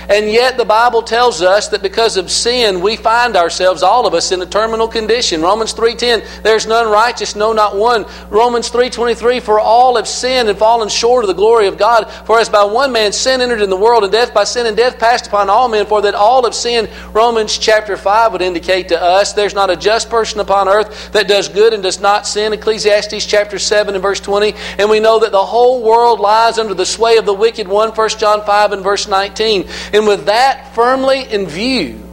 And 0.09 0.31
yet 0.31 0.57
the 0.57 0.65
Bible 0.65 1.03
tells 1.03 1.43
us 1.43 1.69
that 1.69 1.83
because 1.83 2.17
of 2.17 2.31
sin, 2.31 2.81
we 2.81 2.97
find 2.97 3.37
ourselves, 3.37 3.83
all 3.83 4.07
of 4.07 4.15
us, 4.15 4.33
in 4.33 4.41
a 4.41 4.47
terminal 4.47 4.89
condition. 4.89 5.43
Romans 5.43 5.75
3.10, 5.75 6.43
there's 6.43 6.67
none 6.67 6.91
righteous, 6.91 7.37
no, 7.37 7.53
not 7.53 7.77
one. 7.77 8.07
Romans 8.31 8.71
3.23, 8.71 9.43
for 9.43 9.61
all 9.61 9.97
have 9.97 10.09
sinned 10.09 10.49
and 10.49 10.59
fallen 10.59 10.89
short 10.89 11.25
of 11.25 11.29
the 11.29 11.35
glory 11.35 11.67
of 11.67 11.77
God. 11.77 12.11
For 12.27 12.41
as 12.41 12.49
by 12.49 12.65
one 12.65 12.91
man 12.93 13.13
sin 13.13 13.41
entered 13.41 13.61
in 13.61 13.71
the 13.71 13.77
world, 13.77 14.03
and 14.03 14.13
death 14.13 14.33
by 14.33 14.45
sin, 14.45 14.67
and 14.67 14.77
death 14.77 14.99
passed 14.99 15.27
upon 15.27 15.51
all 15.51 15.69
men, 15.69 15.85
for 15.87 16.01
that 16.03 16.15
all 16.15 16.45
have 16.45 16.55
sinned. 16.55 16.89
Romans 17.13 17.59
chapter 17.59 17.97
5 17.97 18.33
would 18.33 18.43
indicate 18.43 18.89
to 18.89 19.03
us, 19.03 19.35
there's 19.35 19.55
not 19.55 19.71
a 19.71 19.77
just 19.77 20.09
person 20.09 20.41
upon 20.41 20.69
earth 20.69 21.13
that 21.13 21.29
does 21.29 21.49
good 21.49 21.75
and 21.75 21.83
does 21.83 22.01
not 22.01 22.27
sin. 22.27 22.53
Ecclesiastes 22.53 23.27
chapter 23.27 23.59
7 23.59 23.95
and 23.95 24.03
verse 24.03 24.21
20. 24.21 24.55
And 24.79 24.89
we 24.89 25.01
know 25.01 25.19
that 25.19 25.33
the 25.33 25.45
whole 25.45 25.83
world 25.83 26.19
lies 26.19 26.59
under 26.59 26.75
the 26.75 26.87
sway 26.87 27.19
of 27.19 27.27
the 27.27 27.35
wicked 27.35 27.69
one, 27.69 27.91
1 27.91 28.09
John 28.11 28.45
5 28.45 28.73
and 28.73 28.83
verse 28.83 29.07
19. 29.07 29.69
And 29.93 29.98
with 30.07 30.27
that 30.27 30.75
firmly 30.75 31.23
in 31.23 31.47
view, 31.47 32.09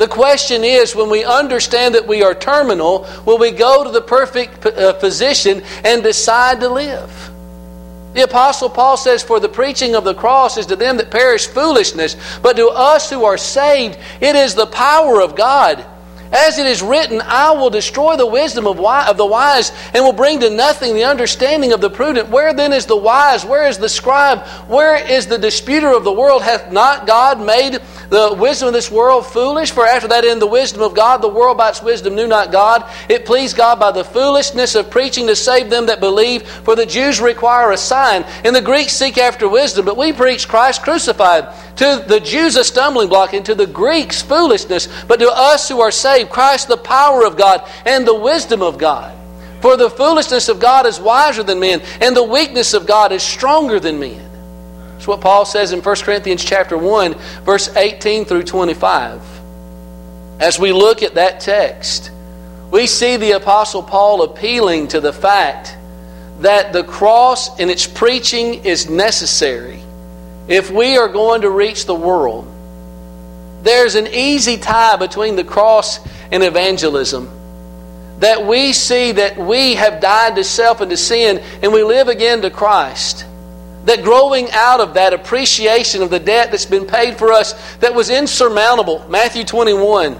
The 0.00 0.08
question 0.08 0.64
is 0.64 0.96
when 0.96 1.10
we 1.10 1.24
understand 1.26 1.94
that 1.94 2.08
we 2.08 2.22
are 2.22 2.34
terminal, 2.34 3.06
will 3.26 3.36
we 3.36 3.50
go 3.50 3.84
to 3.84 3.90
the 3.90 4.00
perfect 4.00 4.64
uh, 4.64 4.94
physician 4.94 5.62
and 5.84 6.02
decide 6.02 6.60
to 6.60 6.70
live? 6.70 7.30
The 8.14 8.22
Apostle 8.22 8.70
Paul 8.70 8.96
says, 8.96 9.22
For 9.22 9.40
the 9.40 9.50
preaching 9.50 9.94
of 9.94 10.04
the 10.04 10.14
cross 10.14 10.56
is 10.56 10.64
to 10.66 10.76
them 10.76 10.96
that 10.96 11.10
perish 11.10 11.48
foolishness, 11.48 12.16
but 12.40 12.56
to 12.56 12.68
us 12.68 13.10
who 13.10 13.26
are 13.26 13.36
saved, 13.36 13.98
it 14.22 14.36
is 14.36 14.54
the 14.54 14.64
power 14.64 15.20
of 15.20 15.36
God. 15.36 15.84
As 16.32 16.58
it 16.58 16.66
is 16.66 16.80
written, 16.80 17.20
I 17.20 17.50
will 17.52 17.70
destroy 17.70 18.16
the 18.16 18.26
wisdom 18.26 18.66
of, 18.66 18.78
of 18.78 19.16
the 19.16 19.26
wise 19.26 19.72
and 19.92 20.04
will 20.04 20.12
bring 20.12 20.38
to 20.40 20.50
nothing 20.50 20.94
the 20.94 21.04
understanding 21.04 21.72
of 21.72 21.80
the 21.80 21.90
prudent. 21.90 22.28
Where 22.28 22.54
then 22.54 22.72
is 22.72 22.86
the 22.86 22.96
wise? 22.96 23.44
Where 23.44 23.66
is 23.66 23.78
the 23.78 23.88
scribe? 23.88 24.46
Where 24.68 24.94
is 24.94 25.26
the 25.26 25.38
disputer 25.38 25.92
of 25.92 26.04
the 26.04 26.12
world? 26.12 26.42
Hath 26.42 26.70
not 26.70 27.06
God 27.06 27.44
made 27.44 27.80
the 28.10 28.36
wisdom 28.38 28.68
of 28.68 28.74
this 28.74 28.90
world 28.90 29.26
foolish? 29.26 29.72
For 29.72 29.86
after 29.86 30.06
that, 30.08 30.24
in 30.24 30.38
the 30.38 30.46
wisdom 30.46 30.82
of 30.82 30.94
God, 30.94 31.20
the 31.20 31.28
world 31.28 31.58
by 31.58 31.70
its 31.70 31.82
wisdom 31.82 32.14
knew 32.14 32.28
not 32.28 32.52
God. 32.52 32.88
It 33.08 33.26
pleased 33.26 33.56
God 33.56 33.80
by 33.80 33.90
the 33.90 34.04
foolishness 34.04 34.76
of 34.76 34.90
preaching 34.90 35.26
to 35.26 35.34
save 35.34 35.68
them 35.68 35.86
that 35.86 35.98
believe. 35.98 36.48
For 36.48 36.76
the 36.76 36.86
Jews 36.86 37.20
require 37.20 37.72
a 37.72 37.76
sign, 37.76 38.22
and 38.44 38.54
the 38.54 38.60
Greeks 38.60 38.92
seek 38.92 39.18
after 39.18 39.48
wisdom. 39.48 39.84
But 39.84 39.96
we 39.96 40.12
preach 40.12 40.46
Christ 40.46 40.82
crucified. 40.82 41.48
To 41.76 42.04
the 42.06 42.20
Jews, 42.20 42.56
a 42.56 42.64
stumbling 42.64 43.08
block, 43.08 43.32
and 43.32 43.44
to 43.46 43.54
the 43.54 43.66
Greeks, 43.66 44.20
foolishness. 44.20 44.86
But 45.08 45.18
to 45.20 45.30
us 45.30 45.66
who 45.68 45.80
are 45.80 45.90
saved, 45.90 46.19
Christ, 46.28 46.68
the 46.68 46.76
power 46.76 47.24
of 47.24 47.36
God 47.36 47.68
and 47.86 48.06
the 48.06 48.14
wisdom 48.14 48.62
of 48.62 48.78
God. 48.78 49.16
For 49.60 49.76
the 49.76 49.90
foolishness 49.90 50.48
of 50.48 50.58
God 50.58 50.86
is 50.86 50.98
wiser 50.98 51.42
than 51.42 51.60
men, 51.60 51.82
and 52.00 52.16
the 52.16 52.24
weakness 52.24 52.72
of 52.72 52.86
God 52.86 53.12
is 53.12 53.22
stronger 53.22 53.78
than 53.78 53.98
men. 54.00 54.30
That's 54.92 55.06
what 55.06 55.20
Paul 55.20 55.44
says 55.44 55.72
in 55.72 55.80
1 55.80 55.96
Corinthians 55.96 56.44
chapter 56.44 56.78
1, 56.78 57.14
verse 57.44 57.74
18 57.76 58.24
through 58.24 58.44
25. 58.44 59.22
As 60.40 60.58
we 60.58 60.72
look 60.72 61.02
at 61.02 61.14
that 61.14 61.40
text, 61.40 62.10
we 62.70 62.86
see 62.86 63.16
the 63.16 63.32
Apostle 63.32 63.82
Paul 63.82 64.22
appealing 64.22 64.88
to 64.88 65.00
the 65.00 65.12
fact 65.12 65.76
that 66.40 66.72
the 66.72 66.84
cross 66.84 67.58
and 67.58 67.70
its 67.70 67.86
preaching 67.86 68.64
is 68.64 68.88
necessary 68.88 69.82
if 70.48 70.70
we 70.70 70.96
are 70.96 71.08
going 71.08 71.42
to 71.42 71.50
reach 71.50 71.86
the 71.86 71.94
world, 71.94 72.49
there's 73.62 73.94
an 73.94 74.06
easy 74.08 74.56
tie 74.56 74.96
between 74.96 75.36
the 75.36 75.44
cross 75.44 76.00
and 76.30 76.42
evangelism. 76.42 77.30
That 78.20 78.46
we 78.46 78.72
see 78.72 79.12
that 79.12 79.38
we 79.38 79.74
have 79.74 80.00
died 80.00 80.36
to 80.36 80.44
self 80.44 80.80
and 80.80 80.90
to 80.90 80.96
sin, 80.96 81.42
and 81.62 81.72
we 81.72 81.82
live 81.82 82.08
again 82.08 82.42
to 82.42 82.50
Christ. 82.50 83.26
That 83.86 84.02
growing 84.02 84.50
out 84.52 84.80
of 84.80 84.94
that 84.94 85.14
appreciation 85.14 86.02
of 86.02 86.10
the 86.10 86.20
debt 86.20 86.50
that's 86.50 86.66
been 86.66 86.86
paid 86.86 87.16
for 87.16 87.32
us 87.32 87.54
that 87.76 87.94
was 87.94 88.10
insurmountable, 88.10 89.06
Matthew 89.08 89.44
21. 89.44 90.18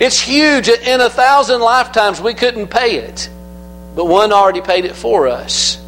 It's 0.00 0.20
huge. 0.20 0.68
In 0.68 1.00
a 1.00 1.08
thousand 1.08 1.60
lifetimes, 1.60 2.20
we 2.20 2.34
couldn't 2.34 2.66
pay 2.68 2.96
it, 2.96 3.30
but 3.94 4.06
one 4.06 4.32
already 4.32 4.60
paid 4.60 4.84
it 4.84 4.96
for 4.96 5.28
us. 5.28 5.80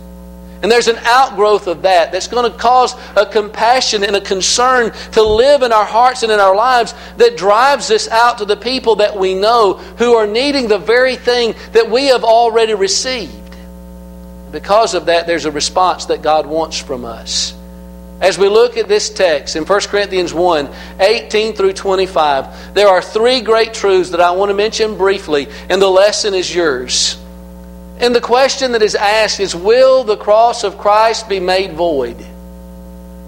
And 0.63 0.73
there's 0.73 0.89
an 0.89 0.99
outgrowth 1.03 1.69
of 1.69 1.83
that 1.83 2.11
that's 2.11 2.27
going 2.27 2.51
to 2.51 2.59
cause 2.59 2.95
a 3.17 3.25
compassion 3.25 4.03
and 4.03 4.17
a 4.17 4.21
concern 4.21 4.93
to 5.13 5.23
live 5.23 5.63
in 5.63 5.73
our 5.73 5.85
hearts 5.85 6.25
and 6.25 6.33
in 6.33 6.41
our 6.41 6.57
lives 6.57 6.95
that 7.17 7.37
drives 7.37 7.91
us 7.91 8.09
out 8.09 8.39
to 8.39 8.45
the 8.45 8.57
people 8.57 8.97
that 8.97 9.17
we 9.17 9.35
know 9.35 9.75
who 9.75 10.15
are 10.15 10.27
needing 10.27 10.67
the 10.67 10.79
very 10.79 11.15
thing 11.15 11.55
that 11.73 11.89
we 11.89 12.07
have 12.07 12.25
already 12.25 12.75
received. 12.75 13.33
Because 14.51 14.95
of 14.95 15.07
that, 15.07 15.27
there's 15.27 15.45
a 15.45 15.53
response 15.53 16.07
that 16.07 16.23
God 16.23 16.47
wants 16.47 16.79
from 16.79 17.05
us. 17.05 17.55
As 18.21 18.37
we 18.37 18.49
look 18.49 18.77
at 18.77 18.89
this 18.89 19.11
text 19.11 19.55
in 19.55 19.65
1 19.65 19.81
Corinthians 19.83 20.35
1 20.35 20.69
18 20.99 21.55
through 21.55 21.75
25, 21.75 22.75
there 22.75 22.89
are 22.89 23.01
three 23.01 23.43
great 23.43 23.73
truths 23.73 24.11
that 24.11 24.21
I 24.21 24.33
want 24.33 24.49
to 24.51 24.55
mention 24.55 24.97
briefly, 24.97 25.47
and 25.69 25.81
the 25.81 25.89
lesson 25.89 26.35
is 26.35 26.53
yours. 26.53 27.17
And 28.01 28.15
the 28.15 28.21
question 28.21 28.73
that 28.73 28.83
is 28.83 28.95
asked 28.95 29.41
is 29.41 29.55
Will 29.55 30.05
the 30.05 30.17
cross 30.17 30.65
of 30.65 30.79
Christ 30.79 31.29
be 31.29 31.41
made 31.41 31.73
void? 31.73 32.17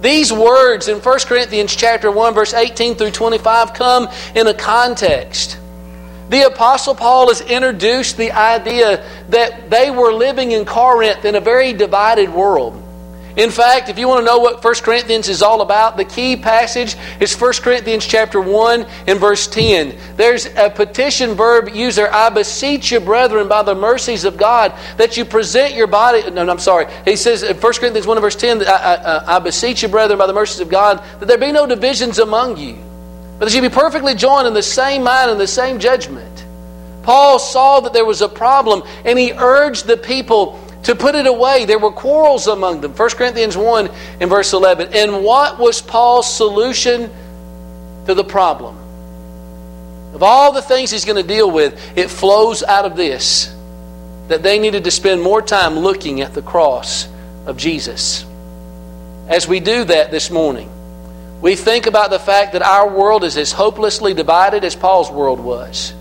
These 0.00 0.32
words 0.32 0.88
in 0.88 0.98
1 0.98 1.18
Corinthians 1.20 1.74
chapter 1.74 2.10
1 2.10 2.34
verse 2.34 2.54
18 2.54 2.94
through 2.94 3.10
25 3.10 3.74
come 3.74 4.08
in 4.34 4.46
a 4.46 4.54
context. 4.54 5.58
The 6.30 6.46
apostle 6.46 6.94
Paul 6.94 7.28
has 7.28 7.40
introduced 7.40 8.16
the 8.16 8.30
idea 8.30 9.04
that 9.30 9.68
they 9.68 9.90
were 9.90 10.12
living 10.12 10.52
in 10.52 10.64
Corinth 10.64 11.24
in 11.24 11.34
a 11.34 11.40
very 11.40 11.72
divided 11.72 12.32
world. 12.32 12.80
In 13.36 13.50
fact, 13.50 13.88
if 13.88 13.98
you 13.98 14.08
want 14.08 14.20
to 14.20 14.24
know 14.24 14.38
what 14.38 14.62
1 14.62 14.74
Corinthians 14.82 15.28
is 15.28 15.40
all 15.40 15.60
about, 15.60 15.96
the 15.96 16.04
key 16.04 16.36
passage 16.36 16.96
is 17.20 17.38
1 17.38 17.52
Corinthians 17.62 18.04
chapter 18.06 18.40
1 18.40 18.86
and 19.06 19.20
verse 19.20 19.46
10. 19.46 19.96
There's 20.16 20.46
a 20.46 20.68
petition 20.68 21.34
verb 21.34 21.68
there, 21.70 22.12
I 22.12 22.28
beseech 22.30 22.90
you, 22.90 23.00
brethren, 23.00 23.48
by 23.48 23.62
the 23.62 23.74
mercies 23.74 24.24
of 24.24 24.36
God, 24.36 24.72
that 24.96 25.16
you 25.16 25.24
present 25.24 25.74
your 25.74 25.86
body. 25.86 26.28
No, 26.30 26.44
no 26.44 26.52
I'm 26.52 26.58
sorry. 26.58 26.86
He 27.04 27.16
says 27.16 27.42
in 27.42 27.56
1 27.56 27.72
Corinthians 27.74 28.06
1 28.06 28.16
and 28.16 28.22
verse 28.22 28.36
10, 28.36 28.62
I, 28.62 28.64
I, 28.64 28.94
uh, 28.94 29.24
I 29.26 29.38
beseech 29.38 29.82
you, 29.82 29.88
brethren, 29.88 30.18
by 30.18 30.26
the 30.26 30.32
mercies 30.32 30.60
of 30.60 30.68
God, 30.68 31.02
that 31.20 31.26
there 31.26 31.38
be 31.38 31.52
no 31.52 31.66
divisions 31.66 32.18
among 32.18 32.56
you, 32.56 32.76
but 33.38 33.46
that 33.46 33.54
you 33.54 33.62
be 33.62 33.68
perfectly 33.68 34.14
joined 34.14 34.48
in 34.48 34.54
the 34.54 34.62
same 34.62 35.04
mind 35.04 35.30
and 35.30 35.40
the 35.40 35.46
same 35.46 35.78
judgment. 35.78 36.44
Paul 37.02 37.38
saw 37.38 37.80
that 37.80 37.92
there 37.92 38.04
was 38.04 38.20
a 38.20 38.28
problem, 38.28 38.82
and 39.04 39.18
he 39.18 39.32
urged 39.32 39.86
the 39.86 39.96
people 39.96 40.60
to 40.84 40.94
put 40.94 41.14
it 41.14 41.26
away. 41.26 41.64
There 41.64 41.78
were 41.78 41.92
quarrels 41.92 42.46
among 42.46 42.80
them. 42.80 42.94
1 42.94 43.10
Corinthians 43.10 43.56
1 43.56 43.90
and 44.20 44.30
verse 44.30 44.52
11. 44.52 44.92
And 44.92 45.24
what 45.24 45.58
was 45.58 45.82
Paul's 45.82 46.32
solution 46.32 47.10
to 48.06 48.14
the 48.14 48.24
problem? 48.24 48.76
Of 50.14 50.22
all 50.22 50.52
the 50.52 50.62
things 50.62 50.90
he's 50.90 51.04
going 51.04 51.22
to 51.22 51.28
deal 51.28 51.50
with, 51.50 51.96
it 51.96 52.08
flows 52.08 52.62
out 52.62 52.84
of 52.84 52.96
this 52.96 53.54
that 54.28 54.42
they 54.42 54.58
needed 54.58 54.84
to 54.84 54.90
spend 54.90 55.22
more 55.22 55.42
time 55.42 55.78
looking 55.78 56.20
at 56.20 56.34
the 56.34 56.42
cross 56.42 57.08
of 57.46 57.56
Jesus. 57.56 58.24
As 59.28 59.46
we 59.46 59.60
do 59.60 59.84
that 59.84 60.10
this 60.10 60.30
morning, 60.30 60.70
we 61.40 61.56
think 61.56 61.86
about 61.86 62.10
the 62.10 62.18
fact 62.18 62.52
that 62.52 62.62
our 62.62 62.88
world 62.88 63.24
is 63.24 63.36
as 63.36 63.52
hopelessly 63.52 64.14
divided 64.14 64.64
as 64.64 64.76
Paul's 64.76 65.10
world 65.10 65.40
was. 65.40 65.94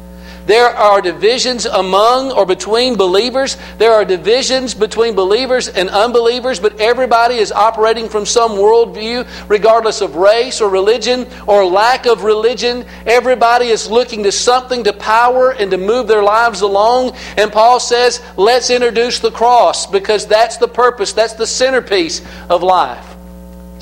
There 0.49 0.75
are 0.75 0.99
divisions 0.99 1.67
among 1.67 2.31
or 2.31 2.43
between 2.43 2.95
believers. 2.95 3.55
There 3.77 3.93
are 3.93 4.03
divisions 4.03 4.73
between 4.73 5.13
believers 5.13 5.67
and 5.67 5.91
unbelievers, 5.91 6.59
but 6.59 6.81
everybody 6.81 7.35
is 7.35 7.51
operating 7.51 8.09
from 8.09 8.25
some 8.25 8.53
worldview, 8.53 9.27
regardless 9.47 10.01
of 10.01 10.15
race 10.15 10.59
or 10.59 10.71
religion 10.71 11.27
or 11.45 11.63
lack 11.65 12.07
of 12.07 12.23
religion. 12.23 12.83
Everybody 13.05 13.67
is 13.67 13.91
looking 13.91 14.23
to 14.23 14.31
something 14.31 14.85
to 14.85 14.93
power 14.93 15.51
and 15.51 15.69
to 15.69 15.77
move 15.77 16.07
their 16.07 16.23
lives 16.23 16.61
along. 16.61 17.15
And 17.37 17.51
Paul 17.51 17.79
says, 17.79 18.19
let's 18.35 18.71
introduce 18.71 19.19
the 19.19 19.29
cross 19.29 19.85
because 19.85 20.25
that's 20.25 20.57
the 20.57 20.67
purpose, 20.67 21.13
that's 21.13 21.33
the 21.33 21.45
centerpiece 21.45 22.25
of 22.49 22.63
life. 22.63 23.05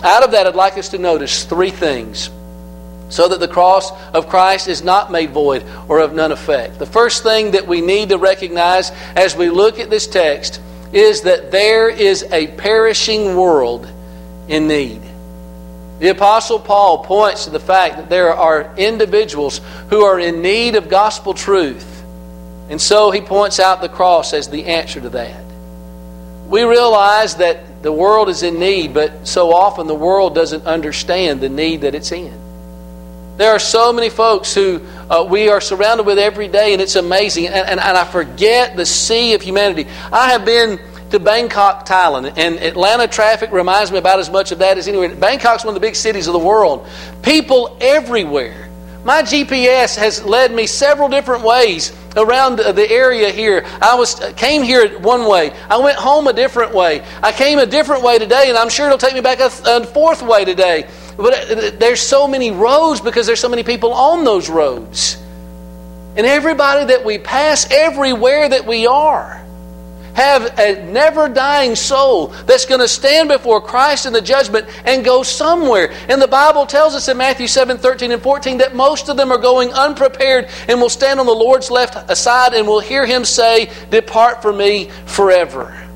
Out 0.03 0.25
of 0.25 0.31
that, 0.31 0.45
I'd 0.45 0.55
like 0.55 0.77
us 0.77 0.89
to 0.89 0.97
notice 0.97 1.45
three 1.45 1.71
things 1.71 2.29
so 3.09 3.27
that 3.27 3.39
the 3.39 3.47
cross 3.47 3.91
of 4.13 4.27
Christ 4.27 4.67
is 4.67 4.83
not 4.83 5.11
made 5.11 5.31
void 5.31 5.63
or 5.87 5.99
of 5.99 6.13
none 6.13 6.31
effect. 6.31 6.79
The 6.79 6.85
first 6.85 7.23
thing 7.23 7.51
that 7.51 7.67
we 7.67 7.81
need 7.81 8.09
to 8.09 8.17
recognize 8.17 8.91
as 9.15 9.35
we 9.35 9.49
look 9.49 9.79
at 9.79 9.89
this 9.89 10.07
text 10.07 10.61
is 10.93 11.21
that 11.21 11.51
there 11.51 11.89
is 11.89 12.23
a 12.31 12.47
perishing 12.47 13.35
world 13.35 13.91
in 14.47 14.67
need. 14.67 15.01
The 15.99 16.09
Apostle 16.09 16.59
Paul 16.59 17.03
points 17.03 17.45
to 17.45 17.49
the 17.49 17.59
fact 17.59 17.97
that 17.97 18.09
there 18.09 18.33
are 18.33 18.73
individuals 18.77 19.61
who 19.89 20.03
are 20.03 20.19
in 20.19 20.41
need 20.41 20.75
of 20.75 20.89
gospel 20.89 21.33
truth. 21.33 22.03
And 22.69 22.79
so 22.79 23.09
he 23.11 23.21
points 23.21 23.59
out 23.59 23.81
the 23.81 23.89
cross 23.89 24.33
as 24.33 24.49
the 24.49 24.65
answer 24.65 25.01
to 25.01 25.09
that. 25.09 25.43
We 26.47 26.63
realize 26.63 27.35
that 27.37 27.81
the 27.81 27.91
world 27.91 28.29
is 28.29 28.43
in 28.43 28.59
need, 28.59 28.93
but 28.93 29.27
so 29.27 29.53
often 29.53 29.87
the 29.87 29.95
world 29.95 30.35
doesn't 30.35 30.65
understand 30.65 31.41
the 31.41 31.49
need 31.49 31.81
that 31.81 31.95
it's 31.95 32.11
in. 32.11 32.46
There 33.38 33.51
are 33.51 33.60
so 33.60 33.94
many 33.94 34.10
folks 34.10 34.51
who 34.56 34.82
uh, 35.12 35.25
we 35.29 35.48
are 35.48 35.62
surrounded 35.62 36.08
with 36.08 36.17
every 36.17 36.48
day, 36.48 36.74
and 36.74 36.82
it's 36.82 36.96
amazing. 36.96 37.46
And, 37.46 37.56
and, 37.56 37.79
and 37.79 37.98
I 37.98 38.03
forget 38.03 38.75
the 38.75 38.86
sea 38.86 39.36
of 39.36 39.44
humanity. 39.44 39.88
I 40.12 40.32
have 40.32 40.44
been 40.44 40.79
to 41.12 41.20
Bangkok, 41.20 41.86
Thailand, 41.86 42.34
and 42.36 42.56
Atlanta 42.56 43.08
traffic 43.08 43.51
reminds 43.51 43.91
me 43.91 44.00
about 44.00 44.17
as 44.17 44.32
much 44.32 44.51
of 44.51 44.58
that 44.60 44.79
as 44.79 44.88
anywhere. 44.88 45.13
Bangkok's 45.15 45.63
one 45.63 45.75
of 45.75 45.79
the 45.79 45.88
big 45.88 45.96
cities 45.96 46.25
of 46.25 46.34
the 46.34 46.39
world. 46.39 46.88
People 47.22 47.77
everywhere. 47.79 48.70
My 49.06 49.22
GPS 49.22 49.96
has 49.96 50.24
led 50.25 50.51
me 50.51 50.65
several 50.65 51.08
different 51.08 51.44
ways 51.44 51.96
around 52.17 52.58
the 52.58 52.89
area 52.89 53.29
here. 53.29 53.63
I 53.82 53.96
was 53.96 54.15
came 54.36 54.63
here 54.63 55.00
one 55.00 55.29
way. 55.29 55.53
I 55.70 55.77
went 55.77 55.98
home 55.98 56.27
a 56.27 56.34
different 56.34 56.74
way. 56.74 57.06
I 57.22 57.32
came 57.32 57.60
a 57.60 57.67
different 57.67 58.01
way 58.01 58.17
today, 58.17 58.50
and 58.50 58.58
I'm 58.58 58.70
sure 58.70 58.88
it'll 58.88 58.98
take 58.98 59.13
me 59.13 59.22
back 59.22 59.39
a, 59.39 59.51
a 59.65 59.86
fourth 59.86 60.24
way 60.24 60.44
today. 60.44 60.89
But 61.17 61.51
uh, 61.51 61.71
there's 61.77 62.01
so 62.01 62.27
many 62.27 62.51
roads 62.51 63.01
because 63.01 63.25
there's 63.25 63.39
so 63.39 63.50
many 63.50 63.63
people 63.63 63.91
on 63.93 64.24
those 64.24 64.50
roads. 64.50 65.17
And 66.15 66.25
everybody 66.25 66.86
that 66.86 67.03
we 67.05 67.17
pass, 67.17 67.69
everywhere 67.71 68.50
that 68.50 68.65
we 68.65 68.88
are, 68.88 69.43
have 70.17 70.57
a 70.57 70.83
never 70.91 71.29
dying 71.29 71.75
soul 71.75 72.27
that's 72.47 72.65
going 72.65 72.81
to 72.81 72.88
stand 72.88 73.29
before 73.29 73.62
Christ 73.62 74.07
in 74.07 74.13
the 74.13 74.21
judgment 74.21 74.67
and 74.83 75.05
go 75.05 75.21
somewhere. 75.21 75.93
And 76.09 76.19
the 76.19 76.27
Bible 76.27 76.65
tells 76.65 76.95
us 76.95 77.07
in 77.07 77.17
Matthew 77.17 77.45
7 77.45 77.77
13 77.77 78.12
and 78.12 78.21
14 78.21 78.57
that 78.57 78.75
most 78.75 79.09
of 79.09 79.17
them 79.17 79.31
are 79.31 79.38
going 79.38 79.71
unprepared 79.74 80.50
and 80.67 80.81
will 80.81 80.89
stand 80.89 81.19
on 81.19 81.27
the 81.27 81.36
Lord's 81.36 81.69
left 81.69 82.17
side 82.17 82.53
and 82.55 82.67
will 82.67 82.79
hear 82.79 83.05
him 83.05 83.25
say, 83.25 83.69
Depart 83.91 84.41
from 84.41 84.57
me 84.57 84.89
forever. 85.05 85.88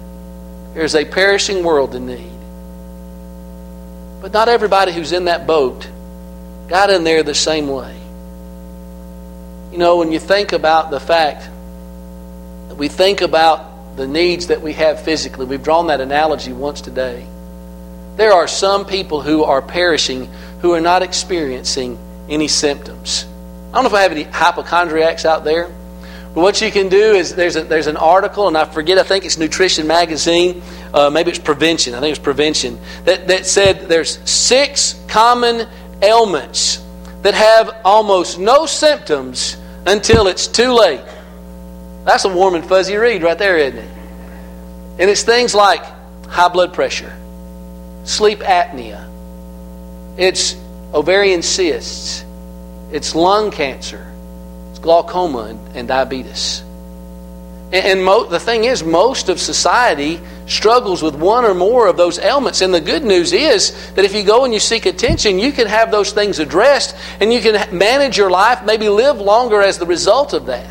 There's 0.76 0.94
a 0.94 1.04
perishing 1.04 1.64
world 1.64 1.96
in 1.96 2.06
need. 2.06 2.31
But 4.22 4.34
not 4.34 4.48
everybody 4.48 4.94
who's 4.94 5.12
in 5.12 5.26
that 5.26 5.48
boat 5.48 5.90
got 6.68 6.90
in 6.92 7.04
there 7.04 7.24
the 7.24 7.34
same 7.34 7.68
way. 7.68 8.00
You 9.72 9.78
know, 9.78 9.98
when 9.98 10.12
you 10.12 10.20
think 10.20 10.54
about 10.54 10.92
the 10.92 11.00
fact 11.00 11.50
that 12.68 12.76
we 12.76 12.88
think 12.88 13.22
about 13.22 13.98
the 13.98 14.08
needs 14.08 14.48
that 14.48 14.62
we 14.62 14.74
have 14.74 15.04
physically, 15.04 15.46
we've 15.46 15.64
drawn 15.64 15.88
that 15.88 16.02
analogy 16.02 16.54
once 16.54 16.82
today. 16.82 17.26
There 18.16 18.32
are 18.32 18.48
some 18.48 18.86
people 18.86 19.22
who 19.22 19.44
are 19.44 19.62
perishing 19.62 20.30
who 20.62 20.74
are 20.74 20.82
not 20.82 21.02
experiencing 21.02 21.98
any 22.30 22.48
symptoms. 22.48 23.26
I 23.72 23.76
don't 23.76 23.84
know 23.84 23.90
if 23.90 23.96
I 23.96 24.04
have 24.04 24.12
any 24.12 24.24
hypochondriacs 24.24 25.26
out 25.26 25.44
there, 25.44 25.72
but 26.34 26.42
what 26.42 26.62
you 26.62 26.72
can 26.72 26.90
do 26.90 27.14
is 27.14 27.36
there's, 27.36 27.56
a, 27.56 27.64
there's 27.64 27.88
an 27.88 27.98
article, 27.98 28.48
and 28.48 28.58
I 28.58 28.66
forget, 28.66 28.98
I 28.98 29.04
think 29.04 29.26
it's 29.26 29.38
Nutrition 29.38 29.88
Magazine, 29.88 30.62
uh, 30.94 31.10
maybe 31.10 31.32
it's 31.32 31.40
Prevention, 31.40 31.94
I 31.94 32.00
think 32.00 32.16
it's 32.16 32.24
Prevention, 32.24 32.80
that, 33.06 33.28
that 33.28 33.46
said 33.46 33.88
there's 33.88 34.18
six 34.30 35.02
common 35.08 35.68
ailments 36.02 36.84
that 37.22 37.34
have 37.34 37.82
almost 37.86 38.40
no 38.40 38.66
symptoms 38.66 39.58
until 39.86 40.28
it's 40.28 40.48
too 40.48 40.74
late. 40.74 41.04
That's 42.04 42.26
a 42.26 42.30
warm 42.30 42.56
and 42.56 42.66
fuzzy 42.66 42.96
read 42.96 43.24
right 43.24 43.38
there, 43.38 43.58
isn't 43.58 43.78
it? 43.78 43.90
And 45.00 45.10
it's 45.10 45.24
things 45.24 45.54
like 45.56 45.84
high 46.28 46.50
blood 46.50 46.74
pressure, 46.74 47.16
sleep 48.04 48.40
apnea, 48.40 49.08
it's 50.18 50.56
ovarian 50.94 51.42
cysts, 51.42 52.26
it's 52.92 53.16
lung 53.16 53.52
cancer, 53.52 54.12
it's 54.72 54.80
glaucoma 54.80 55.44
and, 55.44 55.78
and 55.78 55.88
diabetes. 55.88 56.64
And, 57.72 58.04
mo- 58.04 58.26
the 58.26 58.40
thing 58.40 58.66
is, 58.66 58.84
most 58.84 59.30
of 59.30 59.40
society 59.40 60.20
struggles 60.46 61.02
with 61.02 61.16
one 61.16 61.46
or 61.46 61.54
more 61.54 61.88
of 61.88 61.96
those 61.96 62.20
ailments. 62.20 62.60
And 62.60 62.74
the 62.74 62.82
good 62.82 63.06
news 63.06 63.32
is 63.32 63.94
that 63.94 64.04
if 64.04 64.14
you 64.14 64.24
go 64.24 64.44
and 64.44 64.54
you 64.54 64.60
seek 64.60 64.86
attention, 64.86 65.40
you 65.40 65.54
can 65.54 65.68
have 65.68 65.90
those 65.90 66.12
things 66.12 66.40
addressed 66.40 66.96
and 67.22 67.32
you 67.32 67.40
can 67.40 67.78
manage 67.78 68.18
your 68.18 68.30
life, 68.30 68.66
maybe 68.66 68.90
live 68.90 69.20
longer 69.22 69.62
as 69.62 69.78
the 69.78 69.86
result 69.86 70.34
of 70.34 70.48
that. 70.48 70.68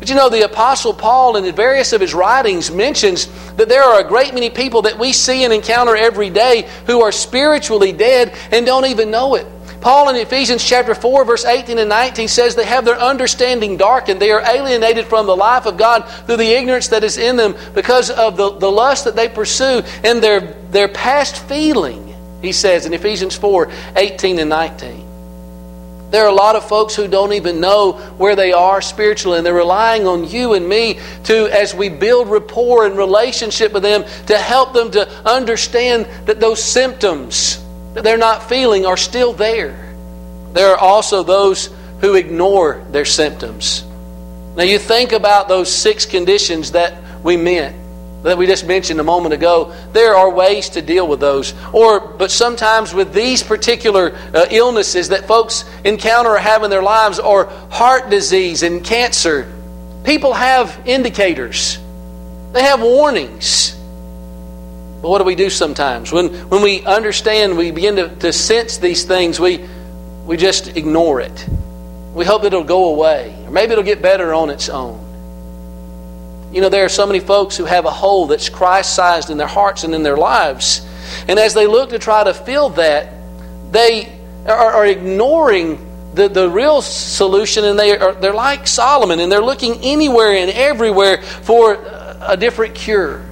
But 0.00 0.08
you 0.08 0.16
know, 0.16 0.28
the 0.28 0.44
Apostle 0.44 0.92
Paul, 0.92 1.36
in 1.36 1.54
various 1.54 1.92
of 1.92 2.00
his 2.00 2.14
writings, 2.14 2.70
mentions 2.70 3.26
that 3.54 3.68
there 3.68 3.82
are 3.82 4.00
a 4.00 4.04
great 4.04 4.34
many 4.34 4.50
people 4.50 4.82
that 4.82 4.98
we 4.98 5.12
see 5.12 5.44
and 5.44 5.52
encounter 5.52 5.96
every 5.96 6.30
day 6.30 6.68
who 6.86 7.00
are 7.00 7.12
spiritually 7.12 7.92
dead 7.92 8.36
and 8.50 8.66
don't 8.66 8.86
even 8.86 9.10
know 9.10 9.36
it. 9.36 9.46
Paul 9.86 10.08
in 10.08 10.16
Ephesians 10.16 10.64
chapter 10.64 10.96
4, 10.96 11.24
verse 11.24 11.44
18 11.44 11.78
and 11.78 11.88
19 11.88 12.26
says 12.26 12.56
they 12.56 12.64
have 12.64 12.84
their 12.84 12.98
understanding 12.98 13.76
darkened. 13.76 14.20
They 14.20 14.32
are 14.32 14.40
alienated 14.40 15.06
from 15.06 15.26
the 15.26 15.36
life 15.36 15.64
of 15.64 15.76
God 15.76 16.00
through 16.26 16.38
the 16.38 16.54
ignorance 16.54 16.88
that 16.88 17.04
is 17.04 17.18
in 17.18 17.36
them 17.36 17.54
because 17.72 18.10
of 18.10 18.36
the, 18.36 18.50
the 18.50 18.68
lust 18.68 19.04
that 19.04 19.14
they 19.14 19.28
pursue 19.28 19.84
and 20.02 20.20
their, 20.20 20.40
their 20.72 20.88
past 20.88 21.36
feeling, 21.48 22.16
he 22.42 22.50
says 22.50 22.84
in 22.84 22.94
Ephesians 22.94 23.36
4, 23.36 23.70
18 23.94 24.40
and 24.40 24.50
19. 24.50 26.10
There 26.10 26.24
are 26.24 26.30
a 26.30 26.34
lot 26.34 26.56
of 26.56 26.68
folks 26.68 26.96
who 26.96 27.06
don't 27.06 27.34
even 27.34 27.60
know 27.60 27.92
where 27.92 28.34
they 28.34 28.52
are 28.52 28.82
spiritually, 28.82 29.38
and 29.38 29.46
they're 29.46 29.54
relying 29.54 30.08
on 30.08 30.28
you 30.28 30.54
and 30.54 30.68
me 30.68 30.98
to, 31.26 31.46
as 31.56 31.76
we 31.76 31.90
build 31.90 32.28
rapport 32.28 32.86
and 32.86 32.98
relationship 32.98 33.72
with 33.72 33.84
them, 33.84 34.02
to 34.26 34.36
help 34.36 34.72
them 34.72 34.90
to 34.90 35.08
understand 35.24 36.06
that 36.26 36.40
those 36.40 36.60
symptoms 36.60 37.62
that 37.96 38.04
they're 38.04 38.18
not 38.18 38.46
feeling 38.46 38.84
are 38.84 38.98
still 38.98 39.32
there. 39.32 39.94
There 40.52 40.70
are 40.72 40.76
also 40.76 41.22
those 41.22 41.70
who 42.02 42.14
ignore 42.14 42.84
their 42.90 43.06
symptoms. 43.06 43.84
Now, 44.54 44.64
you 44.64 44.78
think 44.78 45.12
about 45.12 45.48
those 45.48 45.72
six 45.72 46.04
conditions 46.04 46.72
that 46.72 47.22
we 47.24 47.38
meant, 47.38 47.74
that 48.22 48.36
we 48.36 48.46
just 48.46 48.66
mentioned 48.66 49.00
a 49.00 49.02
moment 49.02 49.32
ago. 49.32 49.74
There 49.94 50.14
are 50.14 50.28
ways 50.28 50.68
to 50.70 50.82
deal 50.82 51.08
with 51.08 51.20
those. 51.20 51.54
Or, 51.72 52.00
but 52.00 52.30
sometimes 52.30 52.92
with 52.92 53.14
these 53.14 53.42
particular 53.42 54.14
uh, 54.34 54.44
illnesses 54.50 55.08
that 55.08 55.26
folks 55.26 55.64
encounter 55.82 56.32
or 56.32 56.38
have 56.38 56.64
in 56.64 56.70
their 56.70 56.82
lives, 56.82 57.18
or 57.18 57.46
heart 57.70 58.10
disease 58.10 58.62
and 58.62 58.84
cancer, 58.84 59.50
people 60.04 60.34
have 60.34 60.82
indicators, 60.84 61.78
they 62.52 62.62
have 62.62 62.82
warnings. 62.82 63.75
But 65.02 65.10
what 65.10 65.18
do 65.18 65.24
we 65.24 65.34
do 65.34 65.50
sometimes? 65.50 66.10
When, 66.10 66.28
when 66.48 66.62
we 66.62 66.84
understand, 66.84 67.56
we 67.56 67.70
begin 67.70 67.96
to, 67.96 68.08
to 68.16 68.32
sense 68.32 68.78
these 68.78 69.04
things, 69.04 69.38
we, 69.38 69.66
we 70.24 70.36
just 70.36 70.76
ignore 70.76 71.20
it. 71.20 71.48
We 72.14 72.24
hope 72.24 72.44
it'll 72.44 72.64
go 72.64 72.94
away, 72.94 73.36
or 73.44 73.50
maybe 73.50 73.72
it'll 73.72 73.84
get 73.84 74.00
better 74.00 74.32
on 74.32 74.48
its 74.48 74.68
own. 74.68 75.02
You 76.52 76.62
know, 76.62 76.70
there 76.70 76.84
are 76.84 76.88
so 76.88 77.06
many 77.06 77.20
folks 77.20 77.56
who 77.56 77.66
have 77.66 77.84
a 77.84 77.90
hole 77.90 78.26
that's 78.26 78.48
Christ 78.48 78.94
sized 78.94 79.28
in 79.28 79.36
their 79.36 79.46
hearts 79.46 79.84
and 79.84 79.94
in 79.94 80.02
their 80.02 80.16
lives. 80.16 80.86
And 81.28 81.38
as 81.38 81.52
they 81.52 81.66
look 81.66 81.90
to 81.90 81.98
try 81.98 82.24
to 82.24 82.32
fill 82.32 82.70
that, 82.70 83.12
they 83.70 84.18
are, 84.46 84.56
are 84.56 84.86
ignoring 84.86 85.86
the, 86.14 86.28
the 86.28 86.48
real 86.48 86.80
solution, 86.80 87.64
and 87.64 87.78
they 87.78 87.98
are, 87.98 88.14
they're 88.14 88.32
like 88.32 88.66
Solomon, 88.66 89.20
and 89.20 89.30
they're 89.30 89.42
looking 89.44 89.74
anywhere 89.82 90.32
and 90.32 90.50
everywhere 90.50 91.20
for 91.20 91.74
a 92.22 92.36
different 92.38 92.74
cure. 92.74 93.22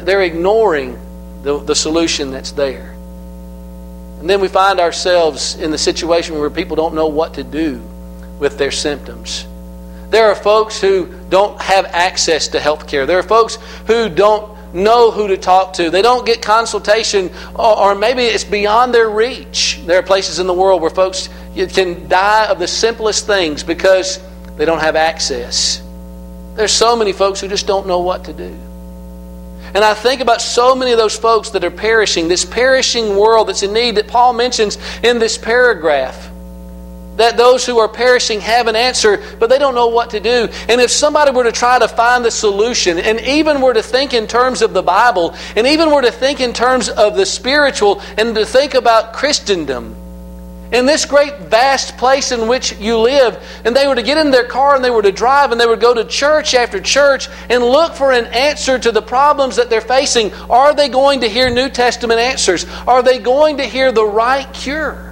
They're 0.00 0.22
ignoring 0.22 0.98
the, 1.42 1.58
the 1.58 1.74
solution 1.74 2.30
that's 2.30 2.52
there. 2.52 2.92
And 4.20 4.30
then 4.30 4.40
we 4.40 4.48
find 4.48 4.80
ourselves 4.80 5.56
in 5.56 5.70
the 5.70 5.76
situation 5.76 6.38
where 6.38 6.48
people 6.48 6.76
don't 6.76 6.94
know 6.94 7.08
what 7.08 7.34
to 7.34 7.44
do 7.44 7.82
with 8.38 8.56
their 8.56 8.70
symptoms. 8.70 9.46
There 10.08 10.28
are 10.28 10.34
folks 10.34 10.80
who 10.80 11.12
don't 11.28 11.60
have 11.60 11.84
access 11.86 12.48
to 12.48 12.60
health 12.60 12.88
care. 12.88 13.04
There 13.04 13.18
are 13.18 13.22
folks 13.22 13.58
who 13.86 14.08
don't 14.08 14.74
know 14.74 15.10
who 15.10 15.28
to 15.28 15.36
talk 15.36 15.74
to. 15.74 15.90
They 15.90 16.00
don't 16.00 16.24
get 16.24 16.40
consultation, 16.40 17.30
or, 17.54 17.94
maybe 17.94 18.22
it's 18.22 18.44
beyond 18.44 18.94
their 18.94 19.10
reach. 19.10 19.80
There 19.84 19.98
are 19.98 20.02
places 20.02 20.38
in 20.38 20.46
the 20.46 20.54
world 20.54 20.80
where 20.80 20.90
folks 20.90 21.28
can 21.54 22.08
die 22.08 22.46
of 22.46 22.58
the 22.58 22.66
simplest 22.66 23.26
things 23.26 23.62
because 23.62 24.20
they 24.56 24.64
don't 24.64 24.80
have 24.80 24.96
access. 24.96 25.82
There's 26.54 26.72
so 26.72 26.96
many 26.96 27.12
folks 27.12 27.40
who 27.40 27.48
just 27.48 27.66
don't 27.66 27.86
know 27.86 28.00
what 28.00 28.24
to 28.24 28.32
do. 28.32 28.56
And 29.74 29.78
I 29.78 29.94
think 29.94 30.20
about 30.20 30.42
so 30.42 30.74
many 30.74 30.92
of 30.92 30.98
those 30.98 31.16
folks 31.16 31.50
that 31.50 31.64
are 31.64 31.70
perishing, 31.70 32.28
this 32.28 32.44
perishing 32.44 33.16
world 33.16 33.48
that's 33.48 33.62
in 33.62 33.72
need 33.72 33.96
that 33.96 34.08
Paul 34.08 34.34
mentions 34.34 34.76
in 35.02 35.18
this 35.18 35.38
paragraph. 35.38 36.30
That 37.16 37.36
those 37.36 37.64
who 37.66 37.78
are 37.78 37.88
perishing 37.88 38.40
have 38.40 38.68
an 38.68 38.76
answer, 38.76 39.22
but 39.38 39.50
they 39.50 39.58
don't 39.58 39.74
know 39.74 39.88
what 39.88 40.10
to 40.10 40.20
do. 40.20 40.48
And 40.68 40.80
if 40.80 40.90
somebody 40.90 41.30
were 41.30 41.44
to 41.44 41.52
try 41.52 41.78
to 41.78 41.88
find 41.88 42.24
the 42.24 42.30
solution, 42.30 42.98
and 42.98 43.20
even 43.20 43.60
were 43.60 43.74
to 43.74 43.82
think 43.82 44.14
in 44.14 44.26
terms 44.26 44.62
of 44.62 44.72
the 44.72 44.82
Bible, 44.82 45.34
and 45.54 45.66
even 45.66 45.90
were 45.90 46.02
to 46.02 46.10
think 46.10 46.40
in 46.40 46.52
terms 46.52 46.88
of 46.88 47.16
the 47.16 47.26
spiritual, 47.26 48.00
and 48.16 48.34
to 48.34 48.46
think 48.46 48.74
about 48.74 49.12
Christendom, 49.12 49.94
in 50.72 50.86
this 50.86 51.04
great 51.04 51.38
vast 51.38 51.98
place 51.98 52.32
in 52.32 52.48
which 52.48 52.78
you 52.78 52.98
live, 52.98 53.42
and 53.64 53.76
they 53.76 53.86
were 53.86 53.94
to 53.94 54.02
get 54.02 54.18
in 54.18 54.30
their 54.30 54.46
car 54.46 54.74
and 54.74 54.84
they 54.84 54.90
were 54.90 55.02
to 55.02 55.12
drive 55.12 55.52
and 55.52 55.60
they 55.60 55.66
would 55.66 55.80
go 55.80 55.94
to 55.94 56.04
church 56.04 56.54
after 56.54 56.80
church 56.80 57.28
and 57.50 57.62
look 57.62 57.92
for 57.94 58.10
an 58.10 58.24
answer 58.26 58.78
to 58.78 58.90
the 58.90 59.02
problems 59.02 59.56
that 59.56 59.68
they're 59.68 59.80
facing. 59.80 60.32
Are 60.50 60.74
they 60.74 60.88
going 60.88 61.20
to 61.20 61.28
hear 61.28 61.50
New 61.50 61.68
Testament 61.68 62.18
answers? 62.18 62.64
Are 62.86 63.02
they 63.02 63.18
going 63.18 63.58
to 63.58 63.64
hear 63.64 63.92
the 63.92 64.04
right 64.04 64.52
cure? 64.54 65.10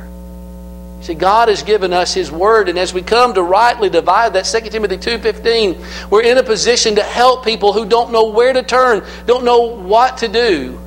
See, 1.03 1.15
God 1.15 1.49
has 1.49 1.63
given 1.63 1.93
us 1.95 2.13
His 2.13 2.31
Word, 2.31 2.69
and 2.69 2.79
as 2.79 2.93
we 2.93 3.01
come 3.01 3.33
to 3.35 3.43
rightly 3.43 3.89
divide 3.89 4.35
that 4.35 4.45
2 4.45 4.69
Timothy 4.69 4.99
2.15, 4.99 6.11
we're 6.11 6.23
in 6.23 6.37
a 6.37 6.43
position 6.43 6.97
to 6.97 7.03
help 7.03 7.43
people 7.45 7.73
who 7.73 7.87
don't 7.87 8.13
know 8.13 8.29
where 8.29 8.53
to 8.53 8.63
turn, 8.63 9.03
don't 9.25 9.45
know 9.45 9.63
what 9.63 10.19
to 10.19 10.29
do. 10.29 10.79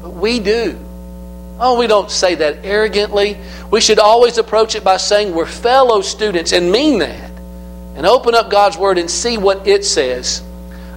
But 0.00 0.14
we 0.14 0.40
do. 0.40 0.78
Oh, 1.62 1.78
we 1.78 1.86
don't 1.86 2.10
say 2.10 2.36
that 2.36 2.64
arrogantly. 2.64 3.36
We 3.70 3.82
should 3.82 3.98
always 3.98 4.38
approach 4.38 4.74
it 4.74 4.82
by 4.82 4.96
saying 4.96 5.34
we're 5.34 5.44
fellow 5.44 6.00
students 6.00 6.52
and 6.52 6.72
mean 6.72 7.00
that. 7.00 7.30
And 7.96 8.06
open 8.06 8.34
up 8.34 8.50
God's 8.50 8.78
Word 8.78 8.96
and 8.96 9.10
see 9.10 9.36
what 9.36 9.68
it 9.68 9.84
says. 9.84 10.42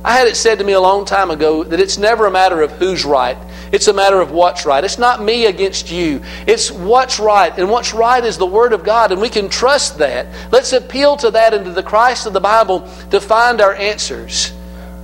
I 0.05 0.13
had 0.13 0.27
it 0.27 0.37
said 0.37 0.59
to 0.59 0.63
me 0.63 0.71
a 0.71 0.79
long 0.79 1.03
time 1.03 1.31
ago 1.31 1.65
that 1.65 1.81
it's 1.81 1.97
never 1.97 2.27
a 2.27 2.31
matter 2.31 2.61
of 2.61 2.71
who's 2.73 3.03
right. 3.03 3.37
It's 3.73 3.89
a 3.89 3.93
matter 3.93 4.21
of 4.21 4.31
what's 4.31 4.65
right. 4.65 4.83
It's 4.83 4.97
not 4.97 5.21
me 5.21 5.47
against 5.47 5.91
you. 5.91 6.21
It's 6.47 6.71
what's 6.71 7.19
right. 7.19 7.57
And 7.57 7.69
what's 7.69 7.93
right 7.93 8.23
is 8.23 8.37
the 8.37 8.45
Word 8.45 8.71
of 8.71 8.85
God. 8.85 9.11
And 9.11 9.19
we 9.19 9.29
can 9.29 9.49
trust 9.49 9.97
that. 9.97 10.27
Let's 10.51 10.71
appeal 10.71 11.17
to 11.17 11.31
that 11.31 11.53
and 11.53 11.65
to 11.65 11.71
the 11.71 11.83
Christ 11.83 12.25
of 12.25 12.31
the 12.31 12.39
Bible 12.39 12.89
to 13.11 13.19
find 13.19 13.59
our 13.59 13.73
answers. 13.75 14.53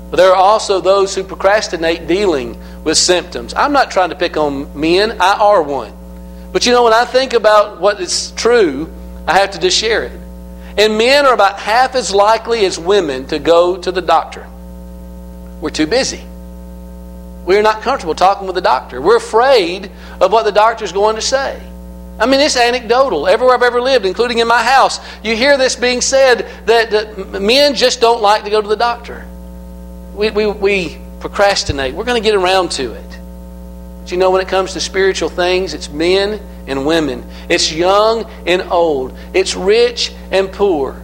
But 0.09 0.17
there 0.17 0.31
are 0.31 0.35
also 0.35 0.79
those 0.79 1.13
who 1.13 1.23
procrastinate 1.23 2.07
dealing 2.07 2.61
with 2.83 2.97
symptoms. 2.97 3.53
I'm 3.53 3.73
not 3.73 3.91
trying 3.91 4.09
to 4.09 4.15
pick 4.15 4.37
on 4.37 4.79
men, 4.79 5.21
I 5.21 5.33
are 5.33 5.61
one. 5.61 5.93
But 6.51 6.65
you 6.65 6.71
know, 6.71 6.83
when 6.83 6.93
I 6.93 7.05
think 7.05 7.33
about 7.33 7.79
what 7.79 7.99
is 7.99 8.31
true, 8.31 8.91
I 9.27 9.37
have 9.37 9.51
to 9.51 9.59
just 9.59 9.77
share 9.77 10.03
it. 10.03 10.19
And 10.77 10.97
men 10.97 11.25
are 11.25 11.33
about 11.33 11.59
half 11.59 11.95
as 11.95 12.13
likely 12.13 12.65
as 12.65 12.79
women 12.79 13.27
to 13.27 13.39
go 13.39 13.77
to 13.77 13.91
the 13.91 14.01
doctor. 14.01 14.47
We're 15.61 15.69
too 15.69 15.87
busy. 15.87 16.23
We're 17.45 17.61
not 17.61 17.81
comfortable 17.81 18.15
talking 18.15 18.47
with 18.47 18.55
the 18.55 18.61
doctor. 18.61 19.01
We're 19.01 19.17
afraid 19.17 19.91
of 20.21 20.31
what 20.31 20.43
the 20.43 20.51
doctor's 20.51 20.91
going 20.91 21.15
to 21.15 21.21
say. 21.21 21.61
I 22.19 22.25
mean, 22.25 22.41
it's 22.41 22.57
anecdotal. 22.57 23.27
Everywhere 23.27 23.55
I've 23.55 23.63
ever 23.63 23.81
lived, 23.81 24.05
including 24.05 24.39
in 24.39 24.47
my 24.47 24.63
house, 24.63 24.99
you 25.23 25.35
hear 25.35 25.57
this 25.57 25.75
being 25.75 26.01
said 26.01 26.47
that, 26.65 26.91
that 26.91 27.41
men 27.41 27.75
just 27.75 28.01
don't 28.01 28.21
like 28.21 28.43
to 28.43 28.49
go 28.49 28.61
to 28.61 28.67
the 28.67 28.75
doctor. 28.75 29.25
We, 30.13 30.29
we, 30.31 30.47
we 30.47 30.97
procrastinate. 31.19 31.93
We're 31.93 32.05
going 32.05 32.21
to 32.21 32.27
get 32.27 32.35
around 32.35 32.71
to 32.73 32.93
it. 32.93 33.19
But 34.01 34.11
you 34.11 34.17
know, 34.17 34.31
when 34.31 34.41
it 34.41 34.47
comes 34.47 34.73
to 34.73 34.79
spiritual 34.79 35.29
things, 35.29 35.73
it's 35.73 35.89
men 35.89 36.39
and 36.67 36.85
women, 36.85 37.23
it's 37.49 37.71
young 37.71 38.29
and 38.45 38.61
old, 38.63 39.17
it's 39.33 39.55
rich 39.55 40.13
and 40.31 40.51
poor 40.51 41.01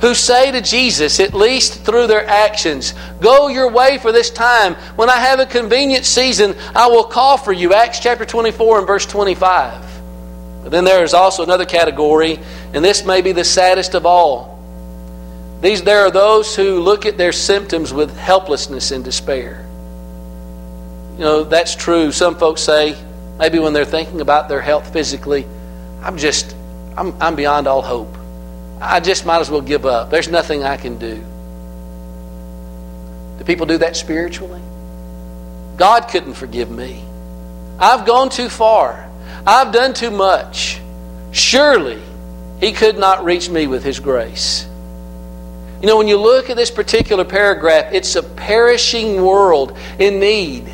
who 0.00 0.14
say 0.14 0.50
to 0.50 0.60
Jesus, 0.60 1.20
at 1.20 1.34
least 1.34 1.84
through 1.84 2.06
their 2.06 2.26
actions, 2.26 2.94
Go 3.20 3.48
your 3.48 3.70
way 3.70 3.98
for 3.98 4.12
this 4.12 4.30
time. 4.30 4.74
When 4.96 5.10
I 5.10 5.18
have 5.18 5.40
a 5.40 5.46
convenient 5.46 6.06
season, 6.06 6.56
I 6.74 6.86
will 6.88 7.04
call 7.04 7.36
for 7.36 7.52
you. 7.52 7.74
Acts 7.74 8.00
chapter 8.00 8.24
24 8.24 8.78
and 8.78 8.86
verse 8.86 9.04
25. 9.06 9.84
But 10.62 10.72
then 10.72 10.84
there 10.84 11.04
is 11.04 11.14
also 11.14 11.42
another 11.42 11.66
category, 11.66 12.38
and 12.72 12.84
this 12.84 13.04
may 13.04 13.20
be 13.20 13.32
the 13.32 13.44
saddest 13.44 13.94
of 13.94 14.06
all. 14.06 14.58
These, 15.60 15.82
there 15.82 16.00
are 16.00 16.10
those 16.10 16.56
who 16.56 16.80
look 16.80 17.04
at 17.04 17.18
their 17.18 17.32
symptoms 17.32 17.92
with 17.92 18.16
helplessness 18.16 18.92
and 18.92 19.04
despair. 19.04 19.66
You 21.14 21.20
know, 21.20 21.44
that's 21.44 21.74
true. 21.76 22.12
Some 22.12 22.36
folks 22.36 22.62
say, 22.62 22.96
maybe 23.38 23.58
when 23.58 23.74
they're 23.74 23.84
thinking 23.84 24.22
about 24.22 24.48
their 24.48 24.62
health 24.62 24.90
physically, 24.92 25.46
I'm 26.02 26.16
just, 26.16 26.56
I'm, 26.96 27.14
I'm 27.20 27.36
beyond 27.36 27.66
all 27.66 27.82
hope. 27.82 28.16
I 28.80 29.00
just 29.00 29.26
might 29.26 29.40
as 29.40 29.50
well 29.50 29.60
give 29.60 29.84
up. 29.84 30.08
There's 30.08 30.28
nothing 30.28 30.64
I 30.64 30.78
can 30.78 30.96
do. 30.98 31.22
Do 33.38 33.44
people 33.44 33.66
do 33.66 33.76
that 33.78 33.96
spiritually? 33.96 34.62
God 35.76 36.08
couldn't 36.08 36.34
forgive 36.34 36.70
me. 36.70 37.04
I've 37.78 38.06
gone 38.06 38.30
too 38.30 38.48
far. 38.48 39.08
I've 39.46 39.72
done 39.72 39.92
too 39.92 40.10
much. 40.10 40.80
Surely 41.32 42.00
He 42.60 42.72
could 42.72 42.98
not 42.98 43.24
reach 43.24 43.50
me 43.50 43.66
with 43.66 43.84
His 43.84 44.00
grace. 44.00 44.66
You 45.80 45.86
know, 45.86 45.96
when 45.96 46.08
you 46.08 46.18
look 46.18 46.50
at 46.50 46.56
this 46.56 46.70
particular 46.70 47.24
paragraph, 47.24 47.92
it's 47.94 48.14
a 48.14 48.22
perishing 48.22 49.22
world 49.22 49.76
in 49.98 50.20
need. 50.20 50.66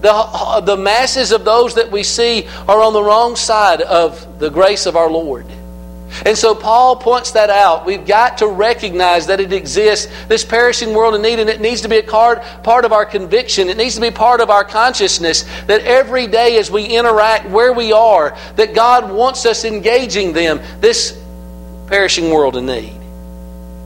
The, 0.00 0.12
uh, 0.12 0.60
the 0.60 0.78
masses 0.78 1.30
of 1.30 1.44
those 1.44 1.74
that 1.74 1.90
we 1.90 2.02
see 2.02 2.48
are 2.66 2.80
on 2.80 2.94
the 2.94 3.02
wrong 3.02 3.36
side 3.36 3.82
of 3.82 4.38
the 4.38 4.48
grace 4.48 4.86
of 4.86 4.96
our 4.96 5.10
Lord. 5.10 5.44
And 6.24 6.36
so 6.36 6.54
Paul 6.54 6.96
points 6.96 7.32
that 7.32 7.50
out. 7.50 7.84
We've 7.84 8.04
got 8.04 8.38
to 8.38 8.46
recognize 8.46 9.26
that 9.26 9.40
it 9.40 9.52
exists, 9.52 10.10
this 10.26 10.44
perishing 10.44 10.94
world 10.94 11.14
in 11.14 11.22
need, 11.22 11.38
and 11.38 11.48
it 11.50 11.60
needs 11.60 11.82
to 11.82 11.88
be 11.88 11.98
a 11.98 12.02
part, 12.02 12.42
part 12.62 12.84
of 12.84 12.92
our 12.92 13.04
conviction. 13.04 13.68
It 13.68 13.76
needs 13.76 13.94
to 13.94 14.00
be 14.00 14.10
part 14.10 14.40
of 14.40 14.48
our 14.48 14.64
consciousness 14.64 15.42
that 15.66 15.82
every 15.82 16.26
day 16.26 16.58
as 16.58 16.70
we 16.70 16.84
interact 16.84 17.48
where 17.50 17.72
we 17.72 17.92
are, 17.92 18.36
that 18.56 18.74
God 18.74 19.12
wants 19.12 19.44
us 19.44 19.64
engaging 19.64 20.32
them, 20.32 20.60
this 20.80 21.22
perishing 21.86 22.30
world 22.30 22.56
in 22.56 22.66
need. 22.66 22.99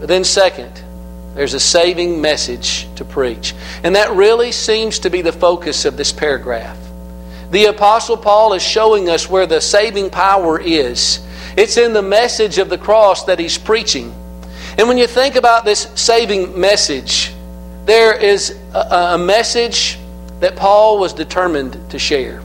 But 0.05 0.09
then, 0.09 0.25
second, 0.25 0.83
there's 1.35 1.55
a 1.55 1.59
saving 1.59 2.21
message 2.21 2.95
to 2.97 3.07
preach. 3.07 3.55
And 3.83 3.97
that 3.97 4.14
really 4.14 4.53
seems 4.53 4.99
to 4.99 5.09
be 5.09 5.23
the 5.23 5.33
focus 5.33 5.87
of 5.87 5.97
this 5.97 6.12
paragraph. 6.12 6.77
The 7.51 7.64
Apostle 7.71 8.19
Paul 8.19 8.53
is 8.53 8.62
showing 8.62 9.09
us 9.09 9.31
where 9.31 9.47
the 9.47 9.62
saving 9.62 10.11
power 10.11 10.61
is. 10.61 11.27
It's 11.57 11.79
in 11.79 11.95
the 11.95 12.03
message 12.03 12.59
of 12.59 12.69
the 12.69 12.77
cross 12.77 13.25
that 13.25 13.38
he's 13.38 13.57
preaching. 13.57 14.14
And 14.77 14.88
when 14.88 14.99
you 14.99 15.07
think 15.07 15.37
about 15.37 15.64
this 15.64 15.88
saving 15.95 16.61
message, 16.61 17.33
there 17.87 18.14
is 18.14 18.59
a, 18.75 19.14
a 19.14 19.19
message 19.19 19.99
that 20.40 20.55
Paul 20.55 20.99
was 20.99 21.14
determined 21.14 21.79
to 21.93 21.99
share. 21.99 22.43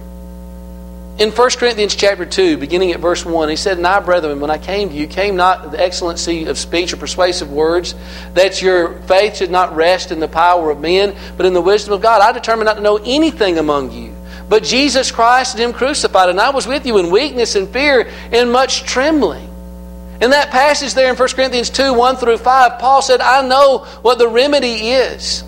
In 1.19 1.31
1 1.31 1.49
Corinthians 1.57 1.95
chapter 1.95 2.25
2, 2.25 2.55
beginning 2.55 2.93
at 2.93 3.01
verse 3.01 3.25
1, 3.25 3.49
he 3.49 3.57
said, 3.57 3.77
And 3.77 3.85
I, 3.85 3.99
brethren, 3.99 4.39
when 4.39 4.49
I 4.49 4.57
came 4.57 4.87
to 4.87 4.95
you, 4.95 5.05
came 5.05 5.35
not 5.35 5.71
the 5.71 5.77
excellency 5.77 6.45
of 6.45 6.57
speech 6.57 6.93
or 6.93 6.97
persuasive 6.97 7.51
words, 7.51 7.93
that 8.35 8.61
your 8.61 9.01
faith 9.01 9.35
should 9.35 9.51
not 9.51 9.75
rest 9.75 10.11
in 10.11 10.21
the 10.21 10.29
power 10.29 10.71
of 10.71 10.79
men, 10.79 11.13
but 11.35 11.45
in 11.45 11.53
the 11.53 11.61
wisdom 11.61 11.93
of 11.93 12.01
God. 12.01 12.21
I 12.21 12.31
determined 12.31 12.67
not 12.67 12.75
to 12.75 12.81
know 12.81 12.97
anything 13.03 13.57
among 13.57 13.91
you 13.91 14.15
but 14.49 14.63
Jesus 14.63 15.11
Christ 15.11 15.53
and 15.53 15.63
Him 15.63 15.73
crucified. 15.73 16.29
And 16.29 16.41
I 16.41 16.49
was 16.49 16.65
with 16.65 16.85
you 16.85 16.97
in 16.97 17.11
weakness 17.11 17.55
and 17.55 17.69
fear 17.69 18.09
and 18.31 18.51
much 18.51 18.83
trembling. 18.83 19.47
In 20.21 20.31
that 20.31 20.49
passage 20.49 20.95
there 20.95 21.09
in 21.09 21.15
1 21.15 21.29
Corinthians 21.29 21.69
2 21.69 21.93
1 21.93 22.15
through 22.17 22.37
5, 22.37 22.79
Paul 22.79 23.01
said, 23.01 23.21
I 23.21 23.47
know 23.47 23.85
what 24.01 24.17
the 24.17 24.27
remedy 24.27 24.89
is. 24.89 25.43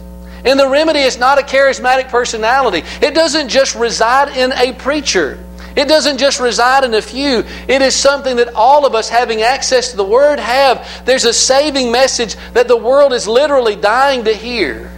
And 0.45 0.59
the 0.59 0.69
remedy 0.69 0.99
is 0.99 1.17
not 1.17 1.39
a 1.39 1.41
charismatic 1.41 2.09
personality, 2.09 2.83
it 3.01 3.13
doesn't 3.13 3.49
just 3.49 3.75
reside 3.75 4.37
in 4.37 4.53
a 4.53 4.73
preacher. 4.73 5.39
It 5.75 5.87
doesn't 5.87 6.17
just 6.17 6.39
reside 6.39 6.83
in 6.83 6.93
a 6.93 7.01
few. 7.01 7.43
It 7.67 7.81
is 7.81 7.95
something 7.95 8.37
that 8.37 8.53
all 8.53 8.85
of 8.85 8.95
us, 8.95 9.09
having 9.09 9.41
access 9.41 9.91
to 9.91 9.97
the 9.97 10.03
Word, 10.03 10.39
have. 10.39 11.05
There's 11.05 11.25
a 11.25 11.33
saving 11.33 11.91
message 11.91 12.35
that 12.53 12.67
the 12.67 12.77
world 12.77 13.13
is 13.13 13.27
literally 13.27 13.75
dying 13.75 14.25
to 14.25 14.33
hear. 14.33 14.89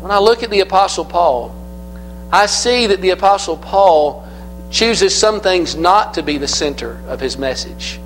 When 0.00 0.10
I 0.10 0.18
look 0.18 0.42
at 0.42 0.50
the 0.50 0.60
Apostle 0.60 1.04
Paul, 1.04 1.54
I 2.32 2.46
see 2.46 2.86
that 2.88 3.00
the 3.00 3.10
Apostle 3.10 3.56
Paul 3.56 4.26
chooses 4.70 5.14
some 5.14 5.40
things 5.40 5.76
not 5.76 6.14
to 6.14 6.22
be 6.22 6.38
the 6.38 6.48
center 6.48 6.98
of 7.06 7.20
his 7.20 7.36
message. 7.36 8.00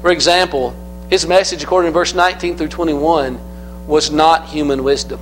For 0.00 0.10
example, 0.10 0.74
his 1.10 1.26
message, 1.26 1.62
according 1.62 1.90
to 1.90 1.94
verse 1.94 2.14
19 2.14 2.56
through 2.56 2.68
21, 2.68 3.86
was 3.86 4.10
not 4.10 4.46
human 4.46 4.84
wisdom. 4.84 5.20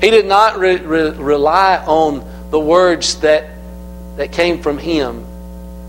He 0.00 0.10
did 0.10 0.26
not 0.26 0.58
re- 0.58 0.76
re- 0.76 1.10
rely 1.10 1.76
on 1.86 2.24
the 2.50 2.60
words 2.60 3.20
that, 3.20 3.50
that 4.16 4.32
came 4.32 4.62
from 4.62 4.78
him, 4.78 5.24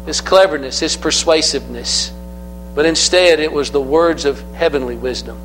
his 0.05 0.21
cleverness, 0.21 0.79
his 0.79 0.97
persuasiveness, 0.97 2.11
but 2.73 2.85
instead 2.85 3.39
it 3.39 3.51
was 3.51 3.71
the 3.71 3.81
words 3.81 4.25
of 4.25 4.39
heavenly 4.53 4.95
wisdom. 4.95 5.39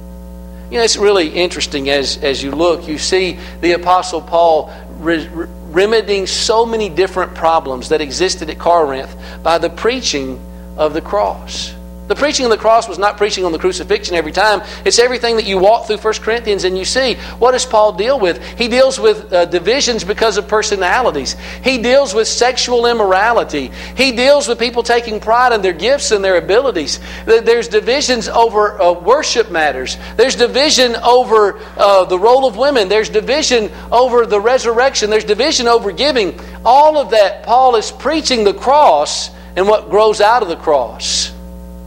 You 0.71 0.79
know, 0.79 0.85
it's 0.85 0.97
really 0.97 1.29
interesting 1.29 1.91
as, 1.91 2.17
as 2.19 2.43
you 2.43 2.53
look, 2.53 2.87
you 2.87 2.99
see 2.99 3.39
the 3.61 3.73
Apostle 3.73 4.21
Paul 4.21 4.73
re- 4.99 5.29
remedying 5.29 6.27
so 6.27 6.65
many 6.65 6.89
different 6.89 7.35
problems 7.35 7.89
that 7.89 8.01
existed 8.01 8.51
at 8.51 8.59
Corinth 8.59 9.15
by 9.43 9.59
the 9.59 9.71
preaching 9.71 10.41
of 10.77 10.95
the 10.95 11.01
cross. 11.01 11.75
The 12.11 12.17
preaching 12.17 12.45
of 12.45 12.51
the 12.51 12.59
cross 12.59 12.89
was 12.89 12.99
not 12.99 13.19
preaching 13.19 13.45
on 13.45 13.53
the 13.53 13.59
crucifixion 13.61 14.17
every 14.17 14.33
time. 14.33 14.63
It's 14.85 14.99
everything 14.99 15.37
that 15.37 15.45
you 15.45 15.59
walk 15.59 15.87
through 15.87 15.99
1 15.99 16.15
Corinthians 16.15 16.65
and 16.65 16.77
you 16.77 16.85
see. 16.85 17.15
What 17.39 17.53
does 17.53 17.65
Paul 17.65 17.93
deal 17.93 18.19
with? 18.19 18.45
He 18.59 18.67
deals 18.67 18.99
with 18.99 19.33
uh, 19.33 19.45
divisions 19.45 20.03
because 20.03 20.37
of 20.37 20.49
personalities. 20.49 21.37
He 21.63 21.79
deals 21.79 22.13
with 22.13 22.27
sexual 22.27 22.87
immorality. 22.87 23.71
He 23.97 24.11
deals 24.11 24.49
with 24.49 24.59
people 24.59 24.83
taking 24.83 25.21
pride 25.21 25.53
in 25.53 25.63
their 25.63 25.73
gifts 25.73 26.11
and 26.11 26.25
their 26.25 26.37
abilities. 26.37 26.99
There's 27.27 27.69
divisions 27.69 28.27
over 28.27 28.83
uh, 28.83 28.91
worship 28.91 29.53
matters. 29.53 29.97
There's 30.17 30.35
division 30.35 30.97
over 30.97 31.61
uh, 31.77 32.07
the 32.07 32.19
role 32.19 32.45
of 32.45 32.57
women. 32.57 32.89
There's 32.89 33.09
division 33.09 33.71
over 33.93 34.27
the 34.27 34.41
resurrection. 34.41 35.11
There's 35.11 35.23
division 35.23 35.69
over 35.69 35.93
giving. 35.93 36.41
All 36.65 36.99
of 36.99 37.11
that, 37.11 37.45
Paul 37.45 37.77
is 37.77 37.93
preaching 37.93 38.43
the 38.43 38.55
cross 38.55 39.31
and 39.55 39.69
what 39.69 39.91
grows 39.91 40.21
out 40.21 40.43
of 40.43 40.49
the 40.49 40.57
cross. 40.57 41.31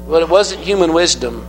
But 0.07 0.21
it 0.21 0.29
wasn't 0.29 0.61
human 0.61 0.93
wisdom. 0.93 1.47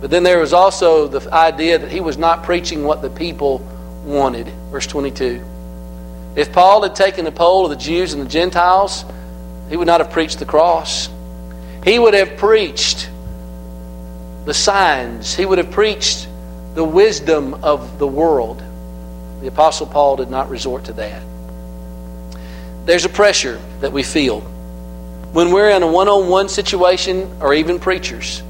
But 0.00 0.10
then 0.10 0.22
there 0.22 0.38
was 0.38 0.52
also 0.52 1.06
the 1.08 1.32
idea 1.32 1.78
that 1.78 1.90
he 1.90 2.00
was 2.00 2.16
not 2.16 2.42
preaching 2.42 2.84
what 2.84 3.02
the 3.02 3.10
people 3.10 3.58
wanted. 4.04 4.48
Verse 4.70 4.86
22. 4.86 5.44
If 6.36 6.52
Paul 6.52 6.82
had 6.82 6.94
taken 6.94 7.24
the 7.24 7.32
poll 7.32 7.64
of 7.64 7.70
the 7.70 7.76
Jews 7.76 8.12
and 8.12 8.22
the 8.22 8.28
Gentiles, 8.28 9.04
he 9.68 9.76
would 9.76 9.86
not 9.86 10.00
have 10.00 10.10
preached 10.10 10.38
the 10.38 10.44
cross. 10.44 11.08
He 11.84 11.98
would 11.98 12.14
have 12.14 12.36
preached 12.36 13.10
the 14.44 14.54
signs, 14.54 15.34
he 15.34 15.44
would 15.44 15.58
have 15.58 15.70
preached 15.70 16.26
the 16.74 16.84
wisdom 16.84 17.62
of 17.62 17.98
the 17.98 18.06
world. 18.06 18.62
The 19.40 19.48
Apostle 19.48 19.86
Paul 19.86 20.16
did 20.16 20.30
not 20.30 20.50
resort 20.50 20.84
to 20.84 20.92
that. 20.94 21.22
There's 22.86 23.04
a 23.04 23.10
pressure 23.10 23.60
that 23.80 23.92
we 23.92 24.02
feel 24.02 24.40
when 25.32 25.52
we're 25.52 25.70
in 25.70 25.82
a 25.82 25.86
one 25.86 26.08
on 26.08 26.28
one 26.28 26.48
situation, 26.48 27.30
or 27.40 27.54
even 27.54 27.78
preachers, 27.78 28.42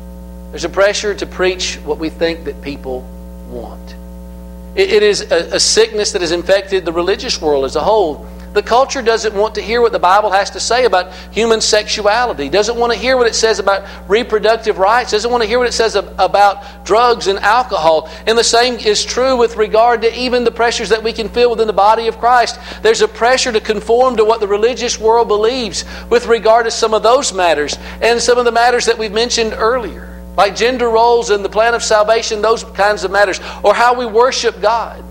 there's 0.50 0.64
a 0.64 0.68
pressure 0.68 1.14
to 1.14 1.26
preach 1.26 1.76
what 1.76 1.98
we 1.98 2.08
think 2.08 2.44
that 2.44 2.62
people 2.62 3.02
want. 3.48 3.94
it, 4.74 4.90
it 4.90 5.02
is 5.02 5.20
a, 5.30 5.56
a 5.56 5.60
sickness 5.60 6.12
that 6.12 6.20
has 6.22 6.32
infected 6.32 6.84
the 6.84 6.92
religious 6.92 7.40
world 7.40 7.64
as 7.64 7.76
a 7.76 7.82
whole. 7.82 8.26
The 8.52 8.62
culture 8.62 9.00
doesn't 9.00 9.34
want 9.34 9.54
to 9.54 9.62
hear 9.62 9.80
what 9.80 9.92
the 9.92 9.98
Bible 10.00 10.30
has 10.30 10.50
to 10.50 10.60
say 10.60 10.84
about 10.84 11.12
human 11.32 11.60
sexuality, 11.60 12.48
doesn't 12.48 12.76
want 12.76 12.92
to 12.92 12.98
hear 12.98 13.16
what 13.16 13.28
it 13.28 13.34
says 13.34 13.60
about 13.60 13.86
reproductive 14.08 14.78
rights, 14.78 15.12
doesn't 15.12 15.30
want 15.30 15.42
to 15.42 15.48
hear 15.48 15.58
what 15.58 15.68
it 15.68 15.72
says 15.72 15.94
about 15.94 16.84
drugs 16.84 17.28
and 17.28 17.38
alcohol. 17.38 18.10
And 18.26 18.36
the 18.36 18.42
same 18.42 18.74
is 18.74 19.04
true 19.04 19.36
with 19.36 19.56
regard 19.56 20.02
to 20.02 20.18
even 20.18 20.42
the 20.42 20.50
pressures 20.50 20.88
that 20.88 21.02
we 21.02 21.12
can 21.12 21.28
feel 21.28 21.50
within 21.50 21.68
the 21.68 21.72
body 21.72 22.08
of 22.08 22.18
Christ. 22.18 22.58
There's 22.82 23.02
a 23.02 23.08
pressure 23.08 23.52
to 23.52 23.60
conform 23.60 24.16
to 24.16 24.24
what 24.24 24.40
the 24.40 24.48
religious 24.48 24.98
world 24.98 25.28
believes 25.28 25.84
with 26.10 26.26
regard 26.26 26.64
to 26.64 26.72
some 26.72 26.92
of 26.92 27.04
those 27.04 27.32
matters 27.32 27.76
and 28.02 28.20
some 28.20 28.36
of 28.36 28.44
the 28.44 28.52
matters 28.52 28.84
that 28.86 28.98
we've 28.98 29.12
mentioned 29.12 29.54
earlier. 29.54 30.08
Like 30.36 30.56
gender 30.56 30.88
roles 30.88 31.30
and 31.30 31.44
the 31.44 31.48
plan 31.48 31.74
of 31.74 31.82
salvation, 31.82 32.42
those 32.42 32.64
kinds 32.64 33.04
of 33.04 33.10
matters, 33.10 33.40
or 33.62 33.74
how 33.74 33.94
we 33.94 34.06
worship 34.06 34.60
God. 34.60 35.04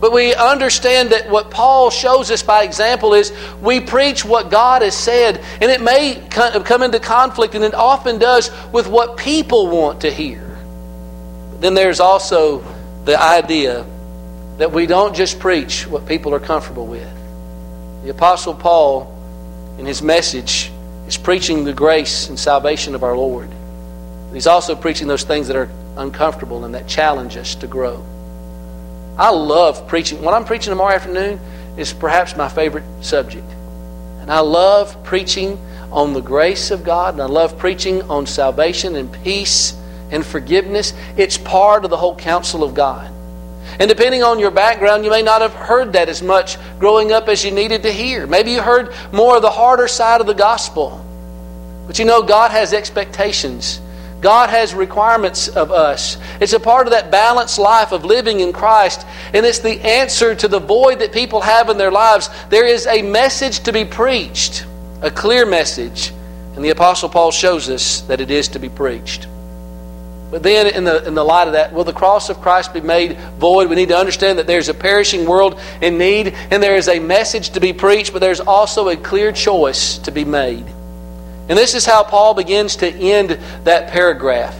But 0.00 0.12
we 0.12 0.34
understand 0.34 1.10
that 1.10 1.28
what 1.28 1.50
Paul 1.50 1.90
shows 1.90 2.30
us 2.30 2.42
by 2.42 2.64
example 2.64 3.12
is 3.12 3.32
we 3.60 3.80
preach 3.80 4.24
what 4.24 4.50
God 4.50 4.80
has 4.80 4.96
said, 4.96 5.44
and 5.60 5.70
it 5.70 5.82
may 5.82 6.26
come 6.30 6.82
into 6.82 6.98
conflict, 6.98 7.54
and 7.54 7.62
it 7.62 7.74
often 7.74 8.18
does, 8.18 8.50
with 8.72 8.88
what 8.88 9.18
people 9.18 9.66
want 9.66 10.00
to 10.00 10.10
hear. 10.10 10.58
But 11.50 11.60
then 11.60 11.74
there's 11.74 12.00
also 12.00 12.64
the 13.04 13.20
idea 13.20 13.84
that 14.56 14.72
we 14.72 14.86
don't 14.86 15.14
just 15.14 15.38
preach 15.38 15.86
what 15.86 16.06
people 16.06 16.34
are 16.34 16.40
comfortable 16.40 16.86
with. 16.86 17.08
The 18.04 18.10
Apostle 18.10 18.54
Paul, 18.54 19.14
in 19.78 19.84
his 19.84 20.00
message, 20.00 20.72
is 21.06 21.18
preaching 21.18 21.64
the 21.64 21.74
grace 21.74 22.28
and 22.30 22.38
salvation 22.38 22.94
of 22.94 23.02
our 23.02 23.16
Lord. 23.16 23.50
He's 24.32 24.46
also 24.46 24.74
preaching 24.74 25.08
those 25.08 25.24
things 25.24 25.48
that 25.48 25.56
are 25.56 25.68
uncomfortable 25.96 26.64
and 26.64 26.74
that 26.74 26.86
challenge 26.86 27.36
us 27.36 27.54
to 27.56 27.66
grow. 27.66 28.02
I 29.16 29.30
love 29.30 29.86
preaching. 29.86 30.22
What 30.22 30.34
I'm 30.34 30.44
preaching 30.44 30.70
tomorrow 30.70 30.94
afternoon 30.94 31.40
is 31.76 31.92
perhaps 31.92 32.36
my 32.36 32.48
favorite 32.48 32.84
subject. 33.00 33.46
And 34.20 34.30
I 34.30 34.40
love 34.40 35.02
preaching 35.04 35.58
on 35.92 36.12
the 36.12 36.20
grace 36.20 36.70
of 36.70 36.84
God, 36.84 37.14
and 37.14 37.22
I 37.22 37.26
love 37.26 37.58
preaching 37.58 38.02
on 38.02 38.26
salvation 38.26 38.96
and 38.96 39.12
peace 39.24 39.76
and 40.10 40.24
forgiveness. 40.24 40.92
It's 41.16 41.38
part 41.38 41.84
of 41.84 41.90
the 41.90 41.96
whole 41.96 42.14
counsel 42.14 42.62
of 42.62 42.74
God. 42.74 43.10
And 43.78 43.88
depending 43.88 44.22
on 44.22 44.38
your 44.38 44.50
background, 44.50 45.04
you 45.04 45.10
may 45.10 45.22
not 45.22 45.42
have 45.42 45.54
heard 45.54 45.92
that 45.92 46.08
as 46.08 46.22
much 46.22 46.58
growing 46.78 47.12
up 47.12 47.28
as 47.28 47.44
you 47.44 47.50
needed 47.50 47.82
to 47.84 47.92
hear. 47.92 48.26
Maybe 48.26 48.52
you 48.52 48.62
heard 48.62 48.94
more 49.12 49.36
of 49.36 49.42
the 49.42 49.50
harder 49.50 49.88
side 49.88 50.20
of 50.20 50.26
the 50.26 50.34
gospel. 50.34 51.04
But 51.86 51.98
you 51.98 52.04
know, 52.04 52.22
God 52.22 52.50
has 52.50 52.72
expectations 52.72 53.80
God 54.20 54.50
has 54.50 54.74
requirements 54.74 55.48
of 55.48 55.70
us. 55.70 56.18
It's 56.40 56.52
a 56.52 56.60
part 56.60 56.86
of 56.86 56.92
that 56.92 57.10
balanced 57.10 57.58
life 57.58 57.92
of 57.92 58.04
living 58.04 58.40
in 58.40 58.52
Christ, 58.52 59.06
and 59.32 59.46
it's 59.46 59.60
the 59.60 59.80
answer 59.84 60.34
to 60.34 60.48
the 60.48 60.58
void 60.58 60.98
that 60.98 61.12
people 61.12 61.40
have 61.40 61.70
in 61.70 61.78
their 61.78 61.90
lives. 61.90 62.28
There 62.50 62.66
is 62.66 62.86
a 62.86 63.02
message 63.02 63.60
to 63.60 63.72
be 63.72 63.84
preached, 63.84 64.66
a 65.00 65.10
clear 65.10 65.46
message, 65.46 66.12
and 66.54 66.64
the 66.64 66.70
Apostle 66.70 67.08
Paul 67.08 67.30
shows 67.30 67.70
us 67.70 68.02
that 68.02 68.20
it 68.20 68.30
is 68.30 68.48
to 68.48 68.58
be 68.58 68.68
preached. 68.68 69.26
But 70.30 70.44
then, 70.44 70.68
in 70.68 70.84
the, 70.84 71.04
in 71.06 71.14
the 71.14 71.24
light 71.24 71.48
of 71.48 71.54
that, 71.54 71.72
will 71.72 71.82
the 71.82 71.92
cross 71.92 72.28
of 72.30 72.40
Christ 72.40 72.72
be 72.72 72.80
made 72.80 73.18
void? 73.38 73.68
We 73.68 73.74
need 73.74 73.88
to 73.88 73.96
understand 73.96 74.38
that 74.38 74.46
there's 74.46 74.68
a 74.68 74.74
perishing 74.74 75.26
world 75.26 75.58
in 75.80 75.98
need, 75.98 76.28
and 76.50 76.62
there 76.62 76.76
is 76.76 76.88
a 76.88 77.00
message 77.00 77.50
to 77.50 77.60
be 77.60 77.72
preached, 77.72 78.12
but 78.12 78.20
there's 78.20 78.38
also 78.38 78.90
a 78.90 78.96
clear 78.96 79.32
choice 79.32 79.98
to 79.98 80.12
be 80.12 80.24
made. 80.24 80.66
And 81.50 81.58
this 81.58 81.74
is 81.74 81.84
how 81.84 82.04
Paul 82.04 82.34
begins 82.34 82.76
to 82.76 82.88
end 82.88 83.30
that 83.64 83.90
paragraph. 83.90 84.56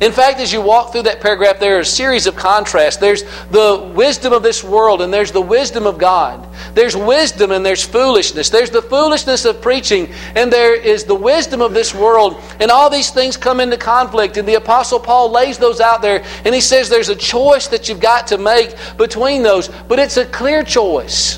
In 0.00 0.10
fact, 0.10 0.40
as 0.40 0.52
you 0.52 0.60
walk 0.60 0.90
through 0.90 1.04
that 1.04 1.20
paragraph, 1.20 1.60
there 1.60 1.76
are 1.76 1.80
a 1.80 1.84
series 1.84 2.26
of 2.26 2.34
contrasts. 2.34 2.96
There's 2.96 3.22
the 3.52 3.92
wisdom 3.94 4.32
of 4.32 4.42
this 4.42 4.64
world, 4.64 5.02
and 5.02 5.14
there's 5.14 5.30
the 5.30 5.40
wisdom 5.40 5.86
of 5.86 5.98
God. 5.98 6.44
There's 6.74 6.96
wisdom 6.96 7.52
and 7.52 7.64
there's 7.64 7.84
foolishness. 7.84 8.50
There's 8.50 8.70
the 8.70 8.82
foolishness 8.82 9.44
of 9.44 9.62
preaching, 9.62 10.12
and 10.34 10.52
there 10.52 10.74
is 10.74 11.04
the 11.04 11.14
wisdom 11.14 11.62
of 11.62 11.74
this 11.74 11.94
world. 11.94 12.42
And 12.58 12.72
all 12.72 12.90
these 12.90 13.10
things 13.12 13.36
come 13.36 13.60
into 13.60 13.76
conflict. 13.76 14.36
And 14.36 14.48
the 14.48 14.54
Apostle 14.54 14.98
Paul 14.98 15.30
lays 15.30 15.58
those 15.58 15.80
out 15.80 16.02
there, 16.02 16.24
and 16.44 16.52
he 16.52 16.60
says 16.60 16.88
there's 16.88 17.08
a 17.08 17.14
choice 17.14 17.68
that 17.68 17.88
you've 17.88 18.00
got 18.00 18.26
to 18.26 18.38
make 18.38 18.74
between 18.96 19.44
those, 19.44 19.68
but 19.68 20.00
it's 20.00 20.16
a 20.16 20.26
clear 20.26 20.64
choice. 20.64 21.36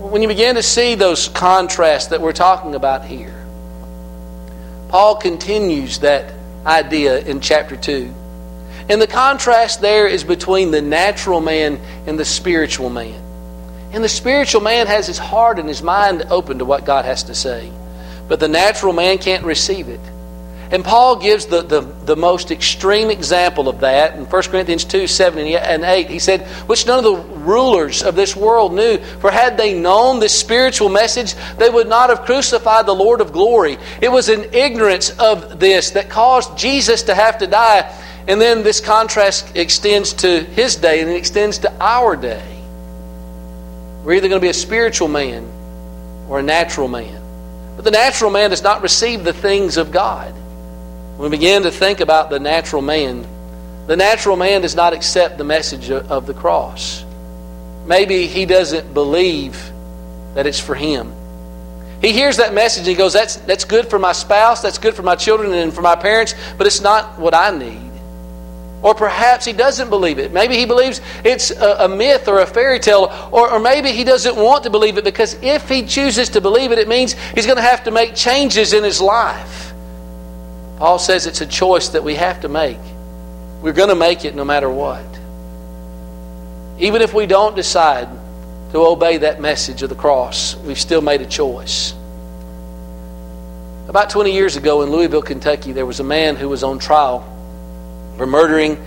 When 0.00 0.20
you 0.20 0.28
begin 0.28 0.56
to 0.56 0.62
see 0.62 0.96
those 0.96 1.28
contrasts 1.28 2.08
that 2.08 2.20
we're 2.20 2.34
talking 2.34 2.74
about 2.74 3.06
here, 3.06 3.39
Paul 4.90 5.14
continues 5.14 6.00
that 6.00 6.34
idea 6.66 7.20
in 7.20 7.40
chapter 7.40 7.76
2. 7.76 8.12
And 8.88 9.00
the 9.00 9.06
contrast 9.06 9.80
there 9.80 10.08
is 10.08 10.24
between 10.24 10.72
the 10.72 10.82
natural 10.82 11.40
man 11.40 11.80
and 12.08 12.18
the 12.18 12.24
spiritual 12.24 12.90
man. 12.90 13.22
And 13.92 14.02
the 14.02 14.08
spiritual 14.08 14.62
man 14.62 14.88
has 14.88 15.06
his 15.06 15.16
heart 15.16 15.60
and 15.60 15.68
his 15.68 15.80
mind 15.80 16.24
open 16.28 16.58
to 16.58 16.64
what 16.64 16.84
God 16.84 17.04
has 17.04 17.22
to 17.24 17.36
say. 17.36 17.70
But 18.26 18.40
the 18.40 18.48
natural 18.48 18.92
man 18.92 19.18
can't 19.18 19.44
receive 19.44 19.88
it. 19.88 20.00
And 20.72 20.84
Paul 20.84 21.16
gives 21.16 21.46
the, 21.46 21.62
the, 21.62 21.80
the, 21.80 22.14
most 22.14 22.52
extreme 22.52 23.10
example 23.10 23.68
of 23.68 23.80
that 23.80 24.14
in 24.14 24.24
1 24.24 24.42
Corinthians 24.44 24.84
2 24.84 25.08
7 25.08 25.44
and 25.44 25.82
8. 25.84 26.08
He 26.08 26.20
said, 26.20 26.42
Which 26.68 26.86
none 26.86 27.04
of 27.04 27.04
the 27.04 27.34
rulers 27.38 28.04
of 28.04 28.14
this 28.14 28.36
world 28.36 28.72
knew, 28.72 28.98
for 29.18 29.32
had 29.32 29.56
they 29.56 29.76
known 29.76 30.20
this 30.20 30.38
spiritual 30.38 30.88
message, 30.88 31.34
they 31.58 31.68
would 31.68 31.88
not 31.88 32.08
have 32.10 32.22
crucified 32.22 32.86
the 32.86 32.94
Lord 32.94 33.20
of 33.20 33.32
glory. 33.32 33.78
It 34.00 34.12
was 34.12 34.28
an 34.28 34.54
ignorance 34.54 35.10
of 35.18 35.58
this 35.58 35.90
that 35.90 36.08
caused 36.08 36.56
Jesus 36.56 37.02
to 37.04 37.16
have 37.16 37.38
to 37.38 37.48
die. 37.48 37.92
And 38.28 38.40
then 38.40 38.62
this 38.62 38.80
contrast 38.80 39.56
extends 39.56 40.12
to 40.14 40.44
his 40.44 40.76
day 40.76 41.00
and 41.00 41.10
it 41.10 41.16
extends 41.16 41.58
to 41.58 41.72
our 41.82 42.14
day. 42.14 42.62
We're 44.04 44.14
either 44.14 44.28
going 44.28 44.40
to 44.40 44.44
be 44.44 44.50
a 44.50 44.54
spiritual 44.54 45.08
man 45.08 45.50
or 46.28 46.38
a 46.38 46.42
natural 46.44 46.86
man. 46.86 47.20
But 47.74 47.84
the 47.84 47.90
natural 47.90 48.30
man 48.30 48.50
does 48.50 48.62
not 48.62 48.82
receive 48.82 49.24
the 49.24 49.32
things 49.32 49.76
of 49.76 49.90
God. 49.90 50.32
We 51.20 51.28
begin 51.28 51.64
to 51.64 51.70
think 51.70 52.00
about 52.00 52.30
the 52.30 52.40
natural 52.40 52.80
man, 52.80 53.26
the 53.86 53.94
natural 53.94 54.36
man 54.36 54.62
does 54.62 54.74
not 54.74 54.94
accept 54.94 55.36
the 55.36 55.44
message 55.44 55.90
of 55.90 56.26
the 56.26 56.32
cross. 56.32 57.04
Maybe 57.84 58.26
he 58.26 58.46
doesn't 58.46 58.94
believe 58.94 59.54
that 60.32 60.46
it's 60.46 60.58
for 60.58 60.74
him. 60.74 61.12
He 62.00 62.14
hears 62.14 62.38
that 62.38 62.54
message 62.54 62.80
and 62.80 62.88
he 62.88 62.94
goes, 62.94 63.12
that's, 63.12 63.36
that's 63.36 63.64
good 63.66 63.90
for 63.90 63.98
my 63.98 64.12
spouse, 64.12 64.62
that's 64.62 64.78
good 64.78 64.94
for 64.94 65.02
my 65.02 65.14
children 65.14 65.52
and 65.52 65.74
for 65.74 65.82
my 65.82 65.94
parents, 65.94 66.34
but 66.56 66.66
it's 66.66 66.80
not 66.80 67.18
what 67.18 67.34
I 67.34 67.50
need. 67.50 67.90
Or 68.80 68.94
perhaps 68.94 69.44
he 69.44 69.52
doesn't 69.52 69.90
believe 69.90 70.18
it. 70.18 70.32
Maybe 70.32 70.56
he 70.56 70.64
believes 70.64 71.02
it's 71.22 71.50
a, 71.50 71.84
a 71.84 71.88
myth 71.88 72.28
or 72.28 72.38
a 72.38 72.46
fairy 72.46 72.78
tale, 72.78 73.12
or, 73.30 73.52
or 73.52 73.60
maybe 73.60 73.92
he 73.92 74.04
doesn't 74.04 74.36
want 74.36 74.64
to 74.64 74.70
believe 74.70 74.96
it 74.96 75.04
because 75.04 75.34
if 75.42 75.68
he 75.68 75.84
chooses 75.84 76.30
to 76.30 76.40
believe 76.40 76.72
it, 76.72 76.78
it 76.78 76.88
means 76.88 77.12
he's 77.34 77.44
going 77.44 77.58
to 77.58 77.62
have 77.62 77.84
to 77.84 77.90
make 77.90 78.14
changes 78.14 78.72
in 78.72 78.82
his 78.82 79.02
life. 79.02 79.69
Paul 80.80 80.98
says 80.98 81.26
it's 81.26 81.42
a 81.42 81.46
choice 81.46 81.90
that 81.90 82.02
we 82.02 82.14
have 82.14 82.40
to 82.40 82.48
make. 82.48 82.80
We're 83.60 83.74
going 83.74 83.90
to 83.90 83.94
make 83.94 84.24
it 84.24 84.34
no 84.34 84.46
matter 84.46 84.70
what. 84.70 85.04
Even 86.78 87.02
if 87.02 87.12
we 87.12 87.26
don't 87.26 87.54
decide 87.54 88.08
to 88.72 88.78
obey 88.78 89.18
that 89.18 89.42
message 89.42 89.82
of 89.82 89.90
the 89.90 89.94
cross, 89.94 90.56
we've 90.56 90.80
still 90.80 91.02
made 91.02 91.20
a 91.20 91.26
choice. 91.26 91.92
About 93.88 94.08
20 94.08 94.32
years 94.32 94.56
ago 94.56 94.80
in 94.80 94.90
Louisville, 94.90 95.20
Kentucky, 95.20 95.72
there 95.72 95.84
was 95.84 96.00
a 96.00 96.04
man 96.04 96.36
who 96.36 96.48
was 96.48 96.62
on 96.62 96.78
trial 96.78 97.20
for 98.16 98.26
murdering 98.26 98.82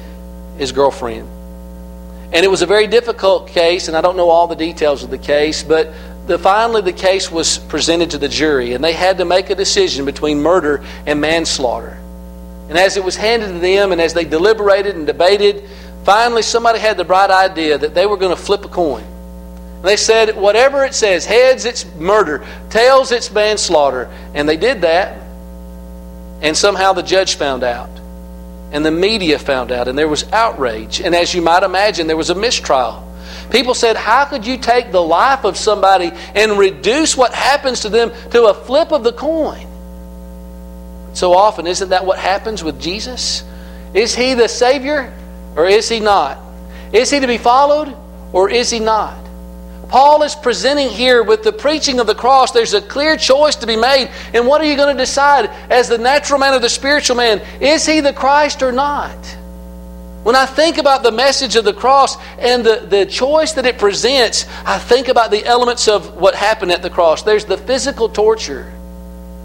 his 0.58 0.72
girlfriend. 0.72 1.30
And 2.34 2.44
it 2.44 2.50
was 2.50 2.64
a 2.64 2.66
very 2.66 2.88
difficult 2.88 3.50
case, 3.50 3.88
and 3.88 3.96
I 3.96 4.02
don't 4.02 4.18
know 4.18 4.30
all 4.30 4.48
the 4.48 4.56
details 4.56 5.04
of 5.04 5.12
the 5.12 5.20
case, 5.20 5.62
but 5.62 5.94
the, 6.28 6.40
finally 6.40 6.82
the 6.82 6.94
case 6.94 7.32
was 7.32 7.58
presented 7.58 8.12
to 8.12 8.18
the 8.18 8.30
jury, 8.30 8.74
and 8.74 8.84
they 8.84 8.94
had 8.94 9.18
to 9.18 9.26
make 9.26 9.50
a 9.50 9.56
decision 9.56 10.06
between 10.06 10.42
murder 10.42 10.84
and 11.06 11.20
manslaughter. 11.20 11.98
And 12.70 12.78
as 12.78 12.96
it 12.96 13.04
was 13.04 13.16
handed 13.16 13.48
to 13.48 13.60
them, 13.60 13.92
and 13.92 14.00
as 14.00 14.14
they 14.14 14.24
deliberated 14.24 14.96
and 14.96 15.06
debated, 15.06 15.70
finally 16.06 16.42
somebody 16.42 16.80
had 16.80 16.98
the 16.98 17.04
bright 17.04 17.30
idea 17.30 17.78
that 17.78 17.94
they 17.94 18.06
were 18.06 18.18
going 18.18 18.36
to 18.36 18.42
flip 18.42 18.64
a 18.64 18.70
coin. 18.70 19.04
And 19.04 19.84
they 19.84 19.98
said, 19.98 20.38
whatever 20.38 20.86
it 20.86 20.94
says, 20.94 21.26
heads 21.26 21.66
it's 21.66 21.86
murder, 21.96 22.46
tails 22.70 23.12
it's 23.12 23.30
manslaughter. 23.30 24.10
And 24.34 24.48
they 24.48 24.56
did 24.56 24.82
that. 24.82 25.22
And 26.42 26.56
somehow 26.56 26.94
the 26.94 27.04
judge 27.04 27.36
found 27.36 27.64
out. 27.64 27.90
And 28.72 28.86
the 28.86 28.92
media 28.92 29.38
found 29.38 29.74
out. 29.74 29.90
And 29.90 29.98
there 29.98 30.08
was 30.08 30.24
outrage. 30.32 31.02
And 31.02 31.14
as 31.14 31.34
you 31.34 31.42
might 31.42 31.64
imagine, 31.64 32.08
there 32.08 32.16
was 32.16 32.30
a 32.30 32.36
mistrial. 32.36 33.13
People 33.54 33.76
said, 33.76 33.96
How 33.96 34.26
could 34.26 34.48
you 34.48 34.58
take 34.58 34.92
the 34.92 35.02
life 35.02 35.46
of 35.46 35.58
somebody 35.58 36.12
and 36.34 36.58
reduce 36.58 37.16
what 37.16 37.36
happens 37.36 37.82
to 37.82 37.90
them 37.90 38.12
to 38.32 38.46
a 38.46 38.54
flip 38.54 38.92
of 38.92 39.04
the 39.04 39.14
coin? 39.14 39.68
So 41.14 41.34
often, 41.34 41.68
isn't 41.68 41.90
that 41.90 42.04
what 42.04 42.18
happens 42.18 42.64
with 42.64 42.82
Jesus? 42.82 43.44
Is 43.94 44.16
he 44.16 44.34
the 44.34 44.48
Savior 44.48 45.14
or 45.56 45.68
is 45.68 45.88
he 45.88 46.00
not? 46.00 46.40
Is 46.92 47.12
he 47.12 47.20
to 47.20 47.28
be 47.28 47.38
followed 47.38 47.96
or 48.32 48.50
is 48.50 48.72
he 48.72 48.80
not? 48.80 49.24
Paul 49.88 50.24
is 50.24 50.34
presenting 50.34 50.90
here 50.90 51.22
with 51.22 51.44
the 51.44 51.54
preaching 51.54 52.00
of 52.00 52.08
the 52.08 52.16
cross, 52.16 52.50
there's 52.50 52.74
a 52.74 52.82
clear 52.82 53.16
choice 53.16 53.58
to 53.58 53.68
be 53.68 53.76
made. 53.76 54.10
And 54.34 54.48
what 54.48 54.62
are 54.62 54.66
you 54.66 54.76
going 54.76 54.98
to 54.98 55.00
decide 55.00 55.52
as 55.70 55.90
the 55.90 56.00
natural 56.00 56.40
man 56.40 56.56
or 56.56 56.60
the 56.60 56.70
spiritual 56.70 57.18
man? 57.18 57.40
Is 57.62 57.86
he 57.86 58.00
the 58.00 58.14
Christ 58.14 58.64
or 58.64 58.72
not? 58.72 59.16
When 60.24 60.38
I 60.38 60.46
think 60.46 60.78
about 60.78 61.04
the 61.04 61.12
message 61.12 61.58
of 61.58 61.66
the 61.66 61.74
cross 61.74 62.18
and 62.40 62.66
the, 62.66 62.78
the 62.78 63.06
choice 63.06 63.54
that 63.54 63.66
it 63.66 63.78
presents, 63.78 64.46
I 64.66 64.80
think 64.80 65.10
about 65.10 65.32
the 65.32 65.46
elements 65.46 65.90
of 65.90 66.16
what 66.16 66.34
happened 66.34 66.72
at 66.72 66.82
the 66.82 66.90
cross. 66.90 67.24
There's 67.24 67.44
the 67.44 67.58
physical 67.58 68.08
torture. 68.08 68.72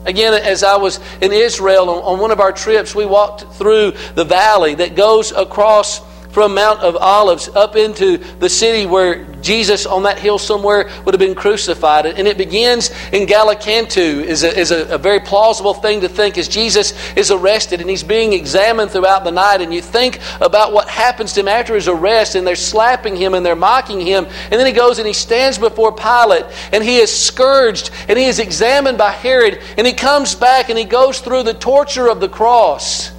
Again, 0.06 0.34
as 0.34 0.62
I 0.62 0.76
was 0.76 1.00
in 1.20 1.32
Israel 1.32 1.90
on, 1.90 2.04
on 2.04 2.20
one 2.20 2.30
of 2.30 2.38
our 2.38 2.52
trips, 2.52 2.94
we 2.94 3.06
walked 3.06 3.52
through 3.54 3.92
the 4.14 4.24
valley 4.24 4.76
that 4.76 4.94
goes 4.94 5.32
across 5.32 6.00
from 6.38 6.54
Mount 6.54 6.78
of 6.78 6.94
Olives 6.94 7.48
up 7.48 7.74
into 7.74 8.16
the 8.38 8.48
city 8.48 8.86
where 8.86 9.24
Jesus 9.42 9.86
on 9.86 10.04
that 10.04 10.20
hill 10.20 10.38
somewhere 10.38 10.88
would 11.04 11.12
have 11.12 11.18
been 11.18 11.34
crucified. 11.34 12.06
And 12.06 12.28
it 12.28 12.38
begins 12.38 12.90
in 13.12 13.26
Gallicantu 13.26 14.22
is 14.22 14.44
a, 14.44 14.56
is 14.56 14.70
a, 14.70 14.86
a 14.94 14.98
very 14.98 15.18
plausible 15.18 15.74
thing 15.74 16.00
to 16.02 16.08
think 16.08 16.38
as 16.38 16.46
Jesus 16.46 16.94
is 17.16 17.32
arrested 17.32 17.80
and 17.80 17.90
he's 17.90 18.04
being 18.04 18.34
examined 18.34 18.92
throughout 18.92 19.24
the 19.24 19.32
night. 19.32 19.62
And 19.62 19.74
you 19.74 19.82
think 19.82 20.20
about 20.40 20.72
what 20.72 20.88
happens 20.88 21.32
to 21.32 21.40
him 21.40 21.48
after 21.48 21.74
his 21.74 21.88
arrest 21.88 22.36
and 22.36 22.46
they're 22.46 22.54
slapping 22.54 23.16
him 23.16 23.34
and 23.34 23.44
they're 23.44 23.56
mocking 23.56 24.00
him. 24.00 24.24
And 24.24 24.52
then 24.52 24.66
he 24.66 24.72
goes 24.72 24.98
and 24.98 25.08
he 25.08 25.14
stands 25.14 25.58
before 25.58 25.90
Pilate 25.90 26.46
and 26.72 26.84
he 26.84 26.98
is 26.98 27.12
scourged 27.12 27.90
and 28.06 28.16
he 28.16 28.26
is 28.26 28.38
examined 28.38 28.96
by 28.96 29.10
Herod 29.10 29.60
and 29.76 29.84
he 29.84 29.92
comes 29.92 30.36
back 30.36 30.68
and 30.68 30.78
he 30.78 30.84
goes 30.84 31.18
through 31.18 31.42
the 31.42 31.54
torture 31.54 32.08
of 32.08 32.20
the 32.20 32.28
cross. 32.28 33.17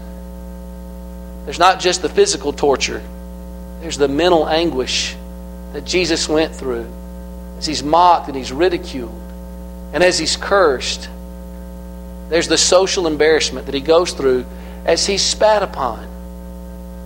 There's 1.49 1.57
not 1.57 1.79
just 1.79 2.03
the 2.03 2.09
physical 2.09 2.53
torture, 2.53 3.01
there's 3.81 3.97
the 3.97 4.07
mental 4.07 4.47
anguish 4.47 5.15
that 5.73 5.83
Jesus 5.83 6.29
went 6.29 6.53
through 6.53 6.87
as 7.57 7.65
he's 7.65 7.81
mocked 7.81 8.27
and 8.27 8.37
he's 8.37 8.51
ridiculed 8.51 9.19
and 9.91 10.03
as 10.03 10.19
he's 10.19 10.37
cursed. 10.37 11.09
There's 12.29 12.47
the 12.47 12.55
social 12.55 13.07
embarrassment 13.07 13.65
that 13.65 13.73
he 13.73 13.81
goes 13.81 14.13
through 14.13 14.45
as 14.85 15.07
he's 15.07 15.23
spat 15.23 15.63
upon 15.63 16.07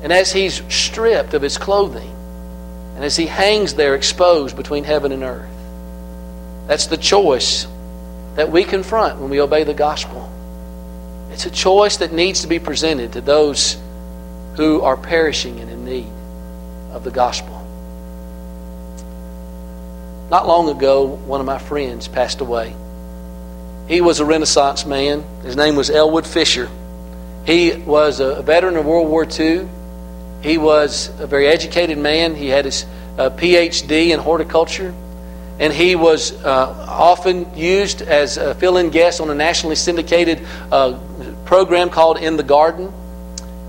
and 0.01 0.12
as 0.12 0.34
he's 0.34 0.62
stripped 0.67 1.34
of 1.34 1.41
his 1.41 1.58
clothing 1.58 2.13
and 2.95 3.06
as 3.06 3.15
he 3.15 3.27
hangs 3.27 3.75
there 3.75 3.95
exposed 3.95 4.58
between 4.58 4.84
heaven 4.84 5.13
and 5.13 5.23
earth. 5.23 5.49
That's 6.67 6.88
the 6.88 6.97
choice 6.97 7.65
that 8.36 8.51
we 8.51 8.65
confront 8.65 9.21
when 9.21 9.29
we 9.29 9.39
obey 9.39 9.63
the 9.63 9.73
gospel. 9.73 10.29
It's 11.32 11.45
a 11.45 11.49
choice 11.49 11.95
that 11.95 12.12
needs 12.12 12.41
to 12.41 12.47
be 12.47 12.60
presented 12.60 13.13
to 13.13 13.21
those 13.21 13.82
who 14.56 14.82
are 14.82 14.98
perishing 14.98 15.60
and 15.60 15.70
in 15.70 15.86
need 15.86 16.08
of 16.92 17.04
the 17.04 17.12
gospel. 17.12 17.60
Not 20.30 20.48
long 20.48 20.70
ago, 20.70 21.06
one 21.06 21.39
of 21.39 21.46
my 21.46 21.60
friends 21.60 22.08
passed 22.08 22.42
away. 22.42 22.76
He 23.88 24.02
was 24.02 24.20
a 24.20 24.26
Renaissance 24.26 24.86
man. 24.86 25.24
His 25.44 25.56
name 25.56 25.76
was 25.76 25.89
Elwood 25.89 26.26
Fisher. 26.26 26.70
He 27.46 27.74
was 27.74 28.20
a 28.20 28.42
veteran 28.42 28.78
of 28.78 28.86
World 28.86 29.10
War 29.10 29.28
II. 29.30 29.68
He 30.42 30.58
was 30.58 31.10
a 31.20 31.28
very 31.28 31.48
educated 31.48 31.98
man. 31.98 32.36
He 32.36 32.48
had 32.48 32.66
his 32.66 32.86
uh, 33.18 33.30
PhD 33.32 34.10
in 34.10 34.20
horticulture. 34.20 34.94
And 35.60 35.72
he 35.72 35.96
was 35.96 36.34
uh, 36.44 36.86
often 36.88 37.56
used 37.56 38.02
as 38.02 38.38
a 38.38 38.56
fill 38.56 38.78
in 38.78 38.89
guest 38.89 39.22
on 39.22 39.30
a 39.30 39.36
nationally 39.36 39.76
syndicated 39.76 40.46
uh, 40.72 41.00
program 41.46 41.89
called 41.89 42.18
In 42.18 42.38
the 42.38 42.44
Garden. 42.44 42.92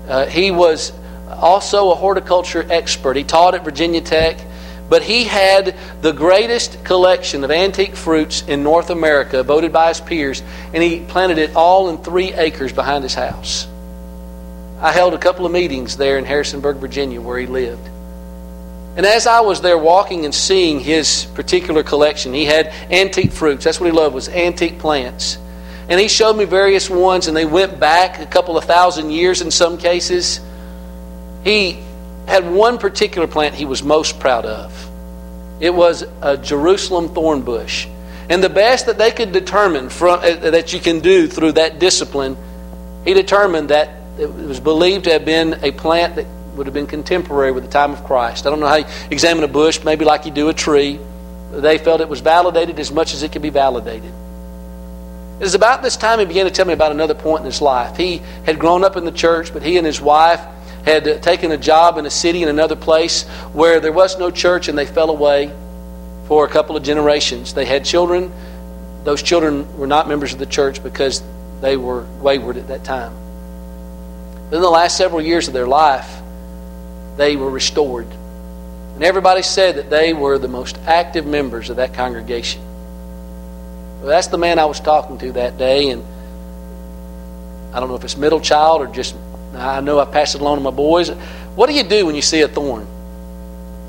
Uh, 0.07 0.25
he 0.25 0.51
was 0.51 0.91
also 1.29 1.91
a 1.91 1.95
horticulture 1.95 2.65
expert. 2.69 3.15
He 3.15 3.23
taught 3.23 3.55
at 3.55 3.63
Virginia 3.63 4.01
Tech, 4.01 4.37
but 4.89 5.01
he 5.01 5.23
had 5.23 5.75
the 6.01 6.11
greatest 6.11 6.83
collection 6.83 7.43
of 7.43 7.51
antique 7.51 7.95
fruits 7.95 8.43
in 8.43 8.63
North 8.63 8.89
America, 8.89 9.41
voted 9.43 9.73
by 9.73 9.87
his 9.89 9.99
peers, 9.99 10.43
and 10.73 10.83
he 10.83 10.99
planted 10.99 11.37
it 11.37 11.55
all 11.55 11.89
in 11.89 11.97
three 11.97 12.33
acres 12.33 12.71
behind 12.71 13.03
his 13.03 13.15
house. 13.15 13.67
I 14.79 14.91
held 14.91 15.13
a 15.13 15.17
couple 15.17 15.45
of 15.45 15.51
meetings 15.51 15.97
there 15.97 16.17
in 16.17 16.25
Harrisonburg, 16.25 16.77
Virginia, 16.77 17.19
where 17.19 17.39
he 17.39 17.47
lived. 17.47 17.87
And 18.97 19.05
as 19.05 19.27
I 19.27 19.41
was 19.41 19.61
there 19.61 19.77
walking 19.77 20.23
and 20.23 20.33
seeing 20.33 20.79
his 20.79 21.25
particular 21.33 21.83
collection, 21.83 22.33
he 22.33 22.45
had 22.45 22.67
antique 22.89 23.31
fruits. 23.31 23.65
That's 23.65 23.79
what 23.79 23.87
he 23.87 23.91
loved 23.91 24.15
was 24.15 24.29
antique 24.29 24.79
plants. 24.79 25.37
And 25.87 25.99
he 25.99 26.07
showed 26.07 26.35
me 26.35 26.45
various 26.45 26.89
ones, 26.89 27.27
and 27.27 27.37
they 27.37 27.45
went 27.45 27.79
back 27.79 28.19
a 28.19 28.25
couple 28.25 28.57
of 28.57 28.63
thousand 28.63 29.11
years 29.11 29.41
in 29.41 29.51
some 29.51 29.77
cases. 29.77 30.39
He 31.43 31.79
had 32.27 32.51
one 32.51 32.79
particular 32.79 33.27
plant 33.27 33.53
he 33.53 33.65
was 33.65 33.83
most 33.83 34.19
proud 34.19 34.45
of. 34.45 34.89
It 35.59 35.73
was 35.73 36.03
a 36.21 36.37
Jerusalem 36.37 37.09
thorn 37.09 37.43
bush. 37.43 37.87
And 38.29 38.43
the 38.43 38.49
best 38.49 38.87
that 38.87 38.97
they 38.97 39.11
could 39.11 39.31
determine 39.31 39.89
from, 39.89 40.19
uh, 40.19 40.49
that 40.49 40.73
you 40.73 40.79
can 40.79 40.99
do 40.99 41.27
through 41.27 41.53
that 41.53 41.79
discipline, 41.79 42.35
he 43.05 43.13
determined 43.13 43.69
that 43.69 43.89
it 44.17 44.33
was 44.33 44.59
believed 44.59 45.03
to 45.03 45.11
have 45.11 45.25
been 45.25 45.59
a 45.61 45.71
plant 45.71 46.15
that 46.15 46.25
would 46.55 46.65
have 46.65 46.73
been 46.73 46.87
contemporary 46.87 47.51
with 47.51 47.63
the 47.63 47.69
time 47.69 47.91
of 47.91 48.03
Christ. 48.03 48.47
I 48.47 48.49
don't 48.49 48.59
know 48.59 48.67
how 48.67 48.77
you 48.77 48.85
examine 49.11 49.43
a 49.43 49.47
bush, 49.47 49.83
maybe 49.83 50.05
like 50.05 50.25
you 50.25 50.31
do 50.31 50.49
a 50.49 50.53
tree. 50.53 50.99
They 51.51 51.77
felt 51.77 52.01
it 52.01 52.09
was 52.09 52.21
validated 52.21 52.79
as 52.79 52.91
much 52.91 53.13
as 53.13 53.21
it 53.23 53.31
could 53.31 53.41
be 53.41 53.49
validated. 53.49 54.11
It 55.39 55.43
was 55.43 55.53
about 55.53 55.83
this 55.83 55.97
time 55.97 56.19
he 56.19 56.25
began 56.25 56.45
to 56.45 56.51
tell 56.51 56.65
me 56.65 56.71
about 56.71 56.93
another 56.93 57.13
point 57.13 57.41
in 57.41 57.45
his 57.45 57.61
life. 57.61 57.97
He 57.97 58.21
had 58.45 58.57
grown 58.57 58.85
up 58.85 58.95
in 58.95 59.03
the 59.03 59.11
church, 59.11 59.51
but 59.51 59.63
he 59.63 59.77
and 59.77 59.85
his 59.85 59.99
wife 59.99 60.39
had 60.85 61.21
taken 61.21 61.51
a 61.51 61.57
job 61.57 61.97
in 61.97 62.05
a 62.05 62.09
city 62.09 62.41
in 62.41 62.47
another 62.47 62.75
place 62.77 63.23
where 63.51 63.81
there 63.81 63.91
was 63.91 64.17
no 64.17 64.31
church 64.31 64.69
and 64.69 64.77
they 64.77 64.85
fell 64.85 65.09
away 65.09 65.51
for 66.27 66.45
a 66.45 66.49
couple 66.49 66.77
of 66.77 66.83
generations. 66.83 67.53
They 67.53 67.65
had 67.65 67.83
children. 67.83 68.31
Those 69.03 69.21
children 69.21 69.77
were 69.77 69.87
not 69.87 70.07
members 70.07 70.31
of 70.31 70.39
the 70.39 70.45
church 70.45 70.81
because 70.81 71.21
they 71.59 71.75
were 71.75 72.05
wayward 72.21 72.55
at 72.55 72.69
that 72.69 72.85
time. 72.85 73.13
But 74.49 74.55
in 74.55 74.61
the 74.61 74.69
last 74.69 74.95
several 74.95 75.21
years 75.21 75.47
of 75.47 75.53
their 75.53 75.67
life, 75.67 76.21
they 77.17 77.35
were 77.35 77.49
restored. 77.49 78.07
And 78.95 79.03
everybody 79.03 79.41
said 79.41 79.75
that 79.75 79.89
they 79.89 80.13
were 80.13 80.37
the 80.37 80.47
most 80.47 80.77
active 80.85 81.25
members 81.25 81.69
of 81.69 81.75
that 81.75 81.93
congregation. 81.93 82.61
Well, 83.99 84.07
that's 84.07 84.27
the 84.27 84.37
man 84.37 84.59
I 84.59 84.65
was 84.65 84.79
talking 84.79 85.17
to 85.19 85.31
that 85.33 85.57
day, 85.57 85.89
and 85.89 86.03
I 87.73 87.79
don't 87.79 87.89
know 87.89 87.95
if 87.95 88.03
it's 88.03 88.17
middle 88.17 88.39
child 88.39 88.81
or 88.81 88.87
just, 88.87 89.15
I 89.53 89.81
know 89.81 89.99
I 89.99 90.05
passed 90.05 90.35
it 90.35 90.41
along 90.41 90.57
to 90.57 90.63
my 90.63 90.71
boys. 90.71 91.09
What 91.09 91.67
do 91.67 91.73
you 91.73 91.83
do 91.83 92.05
when 92.05 92.15
you 92.15 92.21
see 92.21 92.41
a 92.41 92.47
thorn? 92.47 92.87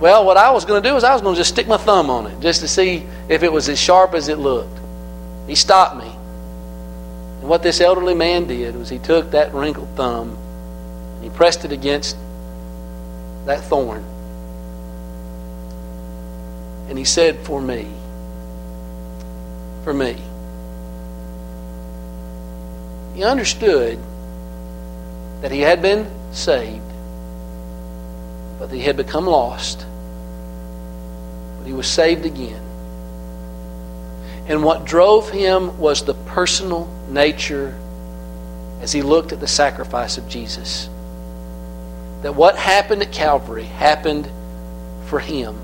Well, 0.00 0.26
what 0.26 0.36
I 0.36 0.50
was 0.50 0.64
going 0.64 0.82
to 0.82 0.88
do 0.88 0.96
is 0.96 1.04
I 1.04 1.12
was 1.12 1.22
going 1.22 1.34
to 1.34 1.40
just 1.40 1.50
stick 1.50 1.66
my 1.66 1.78
thumb 1.78 2.10
on 2.10 2.26
it 2.26 2.40
just 2.40 2.60
to 2.60 2.68
see 2.68 3.06
if 3.28 3.42
it 3.42 3.50
was 3.50 3.68
as 3.68 3.80
sharp 3.80 4.14
as 4.14 4.28
it 4.28 4.38
looked. 4.38 4.78
He 5.46 5.54
stopped 5.54 5.96
me. 5.96 6.08
And 7.40 7.48
what 7.48 7.62
this 7.62 7.80
elderly 7.80 8.14
man 8.14 8.46
did 8.46 8.76
was 8.76 8.88
he 8.88 8.98
took 8.98 9.30
that 9.30 9.54
wrinkled 9.54 9.88
thumb 9.96 10.36
and 11.14 11.24
he 11.24 11.30
pressed 11.30 11.64
it 11.64 11.72
against 11.72 12.16
that 13.46 13.62
thorn. 13.64 14.04
And 16.88 16.98
he 16.98 17.04
said, 17.04 17.38
For 17.40 17.60
me 17.60 17.86
for 19.86 19.94
me. 19.94 20.16
He 23.14 23.22
understood 23.22 24.00
that 25.42 25.52
he 25.52 25.60
had 25.60 25.80
been 25.80 26.10
saved, 26.32 26.82
but 28.58 28.72
he 28.72 28.80
had 28.80 28.96
become 28.96 29.26
lost. 29.26 29.86
But 31.58 31.68
he 31.68 31.72
was 31.72 31.86
saved 31.86 32.26
again. 32.26 32.60
And 34.48 34.64
what 34.64 34.86
drove 34.86 35.30
him 35.30 35.78
was 35.78 36.04
the 36.04 36.14
personal 36.14 36.92
nature 37.08 37.78
as 38.80 38.90
he 38.90 39.02
looked 39.02 39.30
at 39.30 39.38
the 39.38 39.46
sacrifice 39.46 40.18
of 40.18 40.28
Jesus. 40.28 40.90
That 42.22 42.34
what 42.34 42.56
happened 42.56 43.02
at 43.02 43.12
Calvary 43.12 43.62
happened 43.62 44.28
for 45.04 45.20
him. 45.20 45.56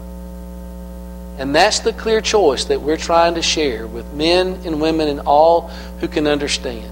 And 1.38 1.55
that's 1.55 1.81
the 1.81 1.92
clear 1.92 2.21
choice 2.21 2.66
that 2.66 2.83
we're 2.83 2.97
trying 2.97 3.35
to 3.35 3.42
share 3.42 3.87
with 3.87 4.12
men 4.12 4.61
and 4.64 4.81
women 4.81 5.09
and 5.09 5.21
all 5.21 5.68
who 6.01 6.09
can 6.09 6.27
understand. 6.27 6.90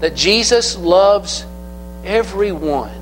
That 0.00 0.14
Jesus 0.14 0.76
loves 0.76 1.46
everyone 2.04 2.92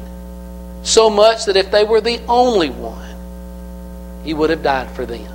so 0.83 1.09
much 1.09 1.47
that 1.47 1.57
if 1.57 1.71
they 1.71 1.85
were 1.85 2.01
the 2.01 2.21
only 2.29 2.71
one, 2.71 3.09
he 4.23 4.35
would 4.35 4.51
have 4.51 4.63
died 4.63 4.91
for 4.91 5.07
them. 5.07 5.33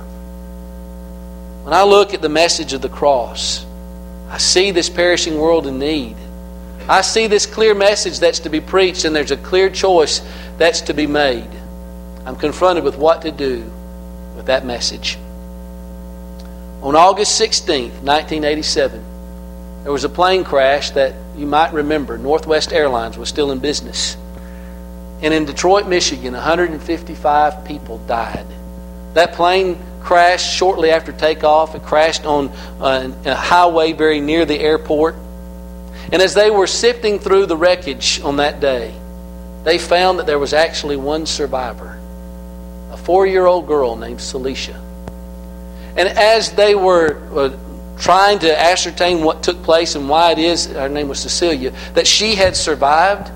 When 1.64 1.74
I 1.74 1.82
look 1.82 2.14
at 2.14 2.22
the 2.22 2.28
message 2.28 2.72
of 2.72 2.80
the 2.80 2.88
cross, 2.88 3.66
I 4.28 4.38
see 4.38 4.70
this 4.70 4.88
perishing 4.88 5.38
world 5.38 5.66
in 5.66 5.78
need. 5.78 6.16
I 6.88 7.02
see 7.02 7.26
this 7.26 7.46
clear 7.46 7.74
message 7.74 8.20
that's 8.20 8.40
to 8.40 8.48
be 8.48 8.60
preached, 8.60 9.04
and 9.04 9.14
there's 9.14 9.32
a 9.32 9.36
clear 9.36 9.70
choice 9.70 10.22
that's 10.56 10.80
to 10.82 10.94
be 10.94 11.06
made. 11.06 11.50
I'm 12.24 12.36
confronted 12.36 12.84
with 12.84 12.96
what 12.96 13.22
to 13.22 13.32
do 13.32 13.70
with 14.40 14.46
that 14.46 14.64
message. 14.64 15.18
On 16.80 16.96
August 16.96 17.36
16, 17.36 17.90
1987, 17.90 19.04
there 19.82 19.92
was 19.92 20.04
a 20.04 20.08
plane 20.08 20.44
crash 20.44 20.92
that 20.92 21.14
you 21.36 21.46
might 21.46 21.74
remember. 21.74 22.16
Northwest 22.16 22.72
Airlines 22.72 23.18
was 23.18 23.28
still 23.28 23.50
in 23.50 23.58
business. 23.58 24.16
And 25.20 25.34
in 25.34 25.44
Detroit, 25.44 25.86
Michigan, 25.86 26.32
155 26.32 27.66
people 27.66 27.98
died. 28.06 28.46
That 29.12 29.34
plane 29.34 29.78
crashed 30.00 30.56
shortly 30.56 30.90
after 30.90 31.12
takeoff. 31.12 31.74
It 31.74 31.82
crashed 31.82 32.24
on 32.24 32.48
uh, 32.80 33.12
a 33.26 33.34
highway 33.34 33.92
very 33.92 34.20
near 34.20 34.46
the 34.46 34.58
airport. 34.58 35.16
And 36.12 36.22
as 36.22 36.32
they 36.32 36.50
were 36.50 36.66
sifting 36.66 37.18
through 37.18 37.44
the 37.44 37.58
wreckage 37.58 38.22
on 38.22 38.36
that 38.36 38.58
day, 38.58 38.94
they 39.64 39.76
found 39.76 40.18
that 40.18 40.24
there 40.24 40.38
was 40.38 40.54
actually 40.54 40.96
one 40.96 41.26
survivor 41.26 42.00
four 42.96 43.26
year 43.26 43.46
old 43.46 43.66
girl 43.66 43.96
named 43.96 44.20
Cecilia. 44.20 44.80
And 45.96 46.08
as 46.08 46.52
they 46.52 46.74
were 46.74 47.20
uh, 47.34 47.56
trying 47.98 48.38
to 48.40 48.60
ascertain 48.60 49.22
what 49.22 49.42
took 49.42 49.62
place 49.62 49.94
and 49.94 50.08
why 50.08 50.32
it 50.32 50.38
is, 50.38 50.66
her 50.66 50.88
name 50.88 51.08
was 51.08 51.20
Cecilia, 51.20 51.72
that 51.94 52.06
she 52.06 52.34
had 52.34 52.56
survived, 52.56 53.30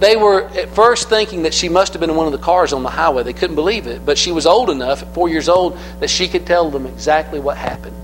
They 0.00 0.16
were 0.16 0.48
at 0.48 0.74
first 0.74 1.08
thinking 1.08 1.44
that 1.44 1.54
she 1.54 1.68
must 1.68 1.92
have 1.94 2.00
been 2.00 2.10
in 2.10 2.16
one 2.16 2.26
of 2.26 2.32
the 2.32 2.38
cars 2.38 2.72
on 2.72 2.82
the 2.82 2.90
highway. 2.90 3.22
They 3.22 3.32
couldn't 3.32 3.56
believe 3.56 3.86
it, 3.86 4.04
but 4.04 4.18
she 4.18 4.32
was 4.32 4.46
old 4.46 4.68
enough, 4.68 5.02
at 5.02 5.14
four 5.14 5.28
years 5.28 5.48
old, 5.48 5.78
that 6.00 6.10
she 6.10 6.28
could 6.28 6.46
tell 6.46 6.70
them 6.70 6.86
exactly 6.86 7.40
what 7.40 7.56
happened. 7.56 7.96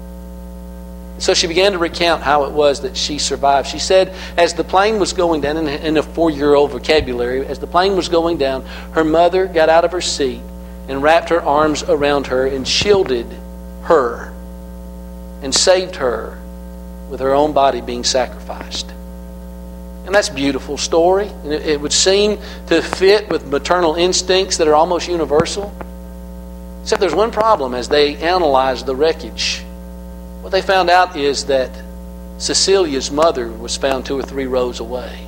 So 1.19 1.35
she 1.35 1.47
began 1.49 1.73
to 1.73 1.79
recount 1.79 2.23
how 2.23 2.45
it 2.45 2.53
was 2.53 2.83
that 2.83 2.97
she 2.97 3.19
survived. 3.19 3.69
She 3.69 3.79
said, 3.79 4.15
as 4.37 4.55
the 4.55 4.65
plane 4.65 5.01
was 5.01 5.13
going 5.13 5.41
down, 5.41 5.57
in 5.67 5.97
a 5.97 6.03
four 6.03 6.31
year 6.31 6.55
old 6.55 6.71
vocabulary, 6.71 7.45
as 7.47 7.59
the 7.59 7.67
plane 7.67 7.97
was 7.97 8.09
going 8.09 8.39
down, 8.39 8.65
her 8.93 9.05
mother 9.05 9.47
got 9.47 9.69
out 9.69 9.85
of 9.85 9.93
her 9.93 10.01
seat 10.01 10.43
and 10.89 11.03
wrapped 11.03 11.29
her 11.31 11.43
arms 11.43 11.83
around 11.83 12.29
her 12.29 12.47
and 12.47 12.67
shielded 12.67 13.27
her 13.83 14.33
and 15.43 15.55
saved 15.55 15.97
her 15.97 16.39
with 17.11 17.21
her 17.21 17.35
own 17.35 17.53
body 17.53 17.81
being 17.81 18.05
sacrificed. 18.05 18.91
And 20.09 20.15
that's 20.15 20.29
a 20.29 20.35
beautiful 20.35 20.79
story. 20.79 21.29
And 21.29 21.53
it 21.53 21.81
would 21.81 21.93
seem 21.93 22.39
to 22.69 22.81
fit 22.81 23.29
with 23.29 23.47
maternal 23.47 23.95
instincts 23.97 24.57
that 24.57 24.69
are 24.69 24.75
almost 24.75 25.09
universal. 25.09 25.75
Except 26.83 27.01
there's 27.01 27.15
one 27.15 27.31
problem 27.31 27.75
as 27.75 27.89
they 27.91 28.17
analyze 28.17 28.85
the 28.85 28.97
wreckage. 28.97 29.63
What 30.49 30.53
they 30.53 30.63
found 30.63 30.89
out 30.89 31.15
is 31.15 31.45
that 31.45 31.71
Cecilia's 32.39 33.11
mother 33.11 33.49
was 33.49 33.77
found 33.77 34.07
two 34.07 34.19
or 34.19 34.23
three 34.23 34.47
rows 34.47 34.81
away. 34.81 35.27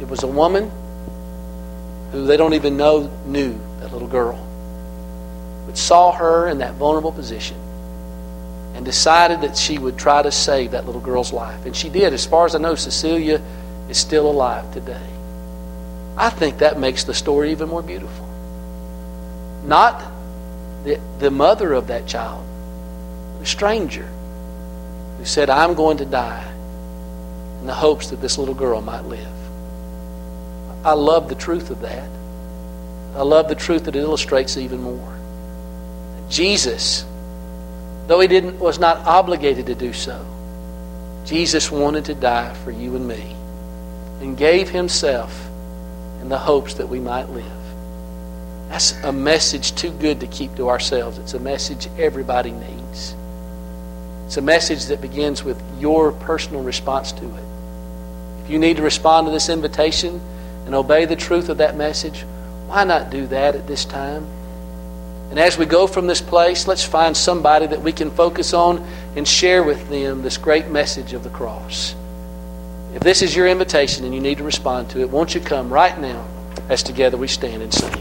It 0.00 0.08
was 0.08 0.22
a 0.22 0.28
woman 0.28 0.70
who 2.12 2.24
they 2.24 2.36
don't 2.36 2.54
even 2.54 2.76
know 2.76 3.10
knew 3.26 3.58
that 3.80 3.92
little 3.92 4.06
girl, 4.06 4.38
but 5.66 5.76
saw 5.76 6.12
her 6.12 6.46
in 6.46 6.58
that 6.58 6.74
vulnerable 6.74 7.10
position 7.10 7.56
and 8.76 8.84
decided 8.84 9.40
that 9.40 9.56
she 9.56 9.76
would 9.76 9.98
try 9.98 10.22
to 10.22 10.30
save 10.30 10.70
that 10.70 10.86
little 10.86 11.00
girl's 11.00 11.32
life. 11.32 11.66
And 11.66 11.74
she 11.74 11.88
did. 11.88 12.12
As 12.12 12.24
far 12.24 12.46
as 12.46 12.54
I 12.54 12.58
know, 12.58 12.76
Cecilia 12.76 13.42
is 13.88 13.98
still 13.98 14.30
alive 14.30 14.72
today. 14.72 15.08
I 16.16 16.30
think 16.30 16.58
that 16.58 16.78
makes 16.78 17.02
the 17.02 17.12
story 17.12 17.50
even 17.50 17.68
more 17.68 17.82
beautiful. 17.82 18.28
Not 19.64 20.00
the, 20.84 21.00
the 21.18 21.32
mother 21.32 21.72
of 21.72 21.88
that 21.88 22.06
child, 22.06 22.46
a 23.42 23.46
stranger 23.46 24.08
who 25.18 25.24
said, 25.24 25.50
I'm 25.50 25.74
going 25.74 25.96
to 25.98 26.04
die 26.04 26.48
in 27.60 27.66
the 27.66 27.74
hopes 27.74 28.10
that 28.10 28.20
this 28.20 28.38
little 28.38 28.54
girl 28.54 28.80
might 28.80 29.04
live. 29.04 29.28
I 30.84 30.94
love 30.94 31.28
the 31.28 31.34
truth 31.34 31.70
of 31.70 31.80
that. 31.80 32.08
I 33.14 33.22
love 33.22 33.48
the 33.48 33.54
truth 33.54 33.84
that 33.84 33.96
it 33.96 34.00
illustrates 34.00 34.56
even 34.56 34.82
more. 34.82 35.18
Jesus, 36.28 37.04
though 38.06 38.20
he 38.20 38.28
didn't, 38.28 38.58
was 38.58 38.78
not 38.78 38.98
obligated 38.98 39.66
to 39.66 39.74
do 39.74 39.92
so, 39.92 40.24
Jesus 41.24 41.70
wanted 41.70 42.04
to 42.06 42.14
die 42.14 42.54
for 42.64 42.70
you 42.70 42.96
and 42.96 43.06
me 43.06 43.36
and 44.20 44.36
gave 44.36 44.70
himself 44.70 45.48
in 46.20 46.28
the 46.28 46.38
hopes 46.38 46.74
that 46.74 46.88
we 46.88 47.00
might 47.00 47.28
live. 47.30 47.44
That's 48.68 48.92
a 49.02 49.12
message 49.12 49.74
too 49.74 49.90
good 49.90 50.20
to 50.20 50.26
keep 50.26 50.56
to 50.56 50.68
ourselves. 50.68 51.18
It's 51.18 51.34
a 51.34 51.40
message 51.40 51.88
everybody 51.98 52.52
needs. 52.52 53.14
It's 54.26 54.36
a 54.36 54.42
message 54.42 54.86
that 54.86 55.00
begins 55.00 55.44
with 55.44 55.62
your 55.78 56.12
personal 56.12 56.62
response 56.62 57.12
to 57.12 57.24
it. 57.24 57.44
If 58.44 58.50
you 58.50 58.58
need 58.58 58.76
to 58.78 58.82
respond 58.82 59.26
to 59.26 59.30
this 59.32 59.48
invitation 59.48 60.20
and 60.66 60.74
obey 60.74 61.04
the 61.04 61.16
truth 61.16 61.48
of 61.48 61.58
that 61.58 61.76
message, 61.76 62.24
why 62.66 62.84
not 62.84 63.10
do 63.10 63.26
that 63.28 63.54
at 63.54 63.66
this 63.66 63.84
time? 63.84 64.26
And 65.30 65.38
as 65.38 65.56
we 65.56 65.64
go 65.64 65.86
from 65.86 66.06
this 66.06 66.20
place, 66.20 66.66
let's 66.66 66.84
find 66.84 67.16
somebody 67.16 67.66
that 67.66 67.80
we 67.80 67.92
can 67.92 68.10
focus 68.10 68.52
on 68.52 68.86
and 69.16 69.26
share 69.26 69.62
with 69.62 69.88
them 69.88 70.20
this 70.20 70.36
great 70.36 70.68
message 70.68 71.14
of 71.14 71.24
the 71.24 71.30
cross. 71.30 71.94
If 72.94 73.00
this 73.00 73.22
is 73.22 73.34
your 73.34 73.48
invitation 73.48 74.04
and 74.04 74.14
you 74.14 74.20
need 74.20 74.38
to 74.38 74.44
respond 74.44 74.90
to 74.90 75.00
it, 75.00 75.08
won't 75.08 75.34
you 75.34 75.40
come 75.40 75.72
right 75.72 75.98
now 75.98 76.26
as 76.68 76.82
together 76.82 77.16
we 77.16 77.28
stand 77.28 77.62
and 77.62 77.72
sing? 77.72 77.90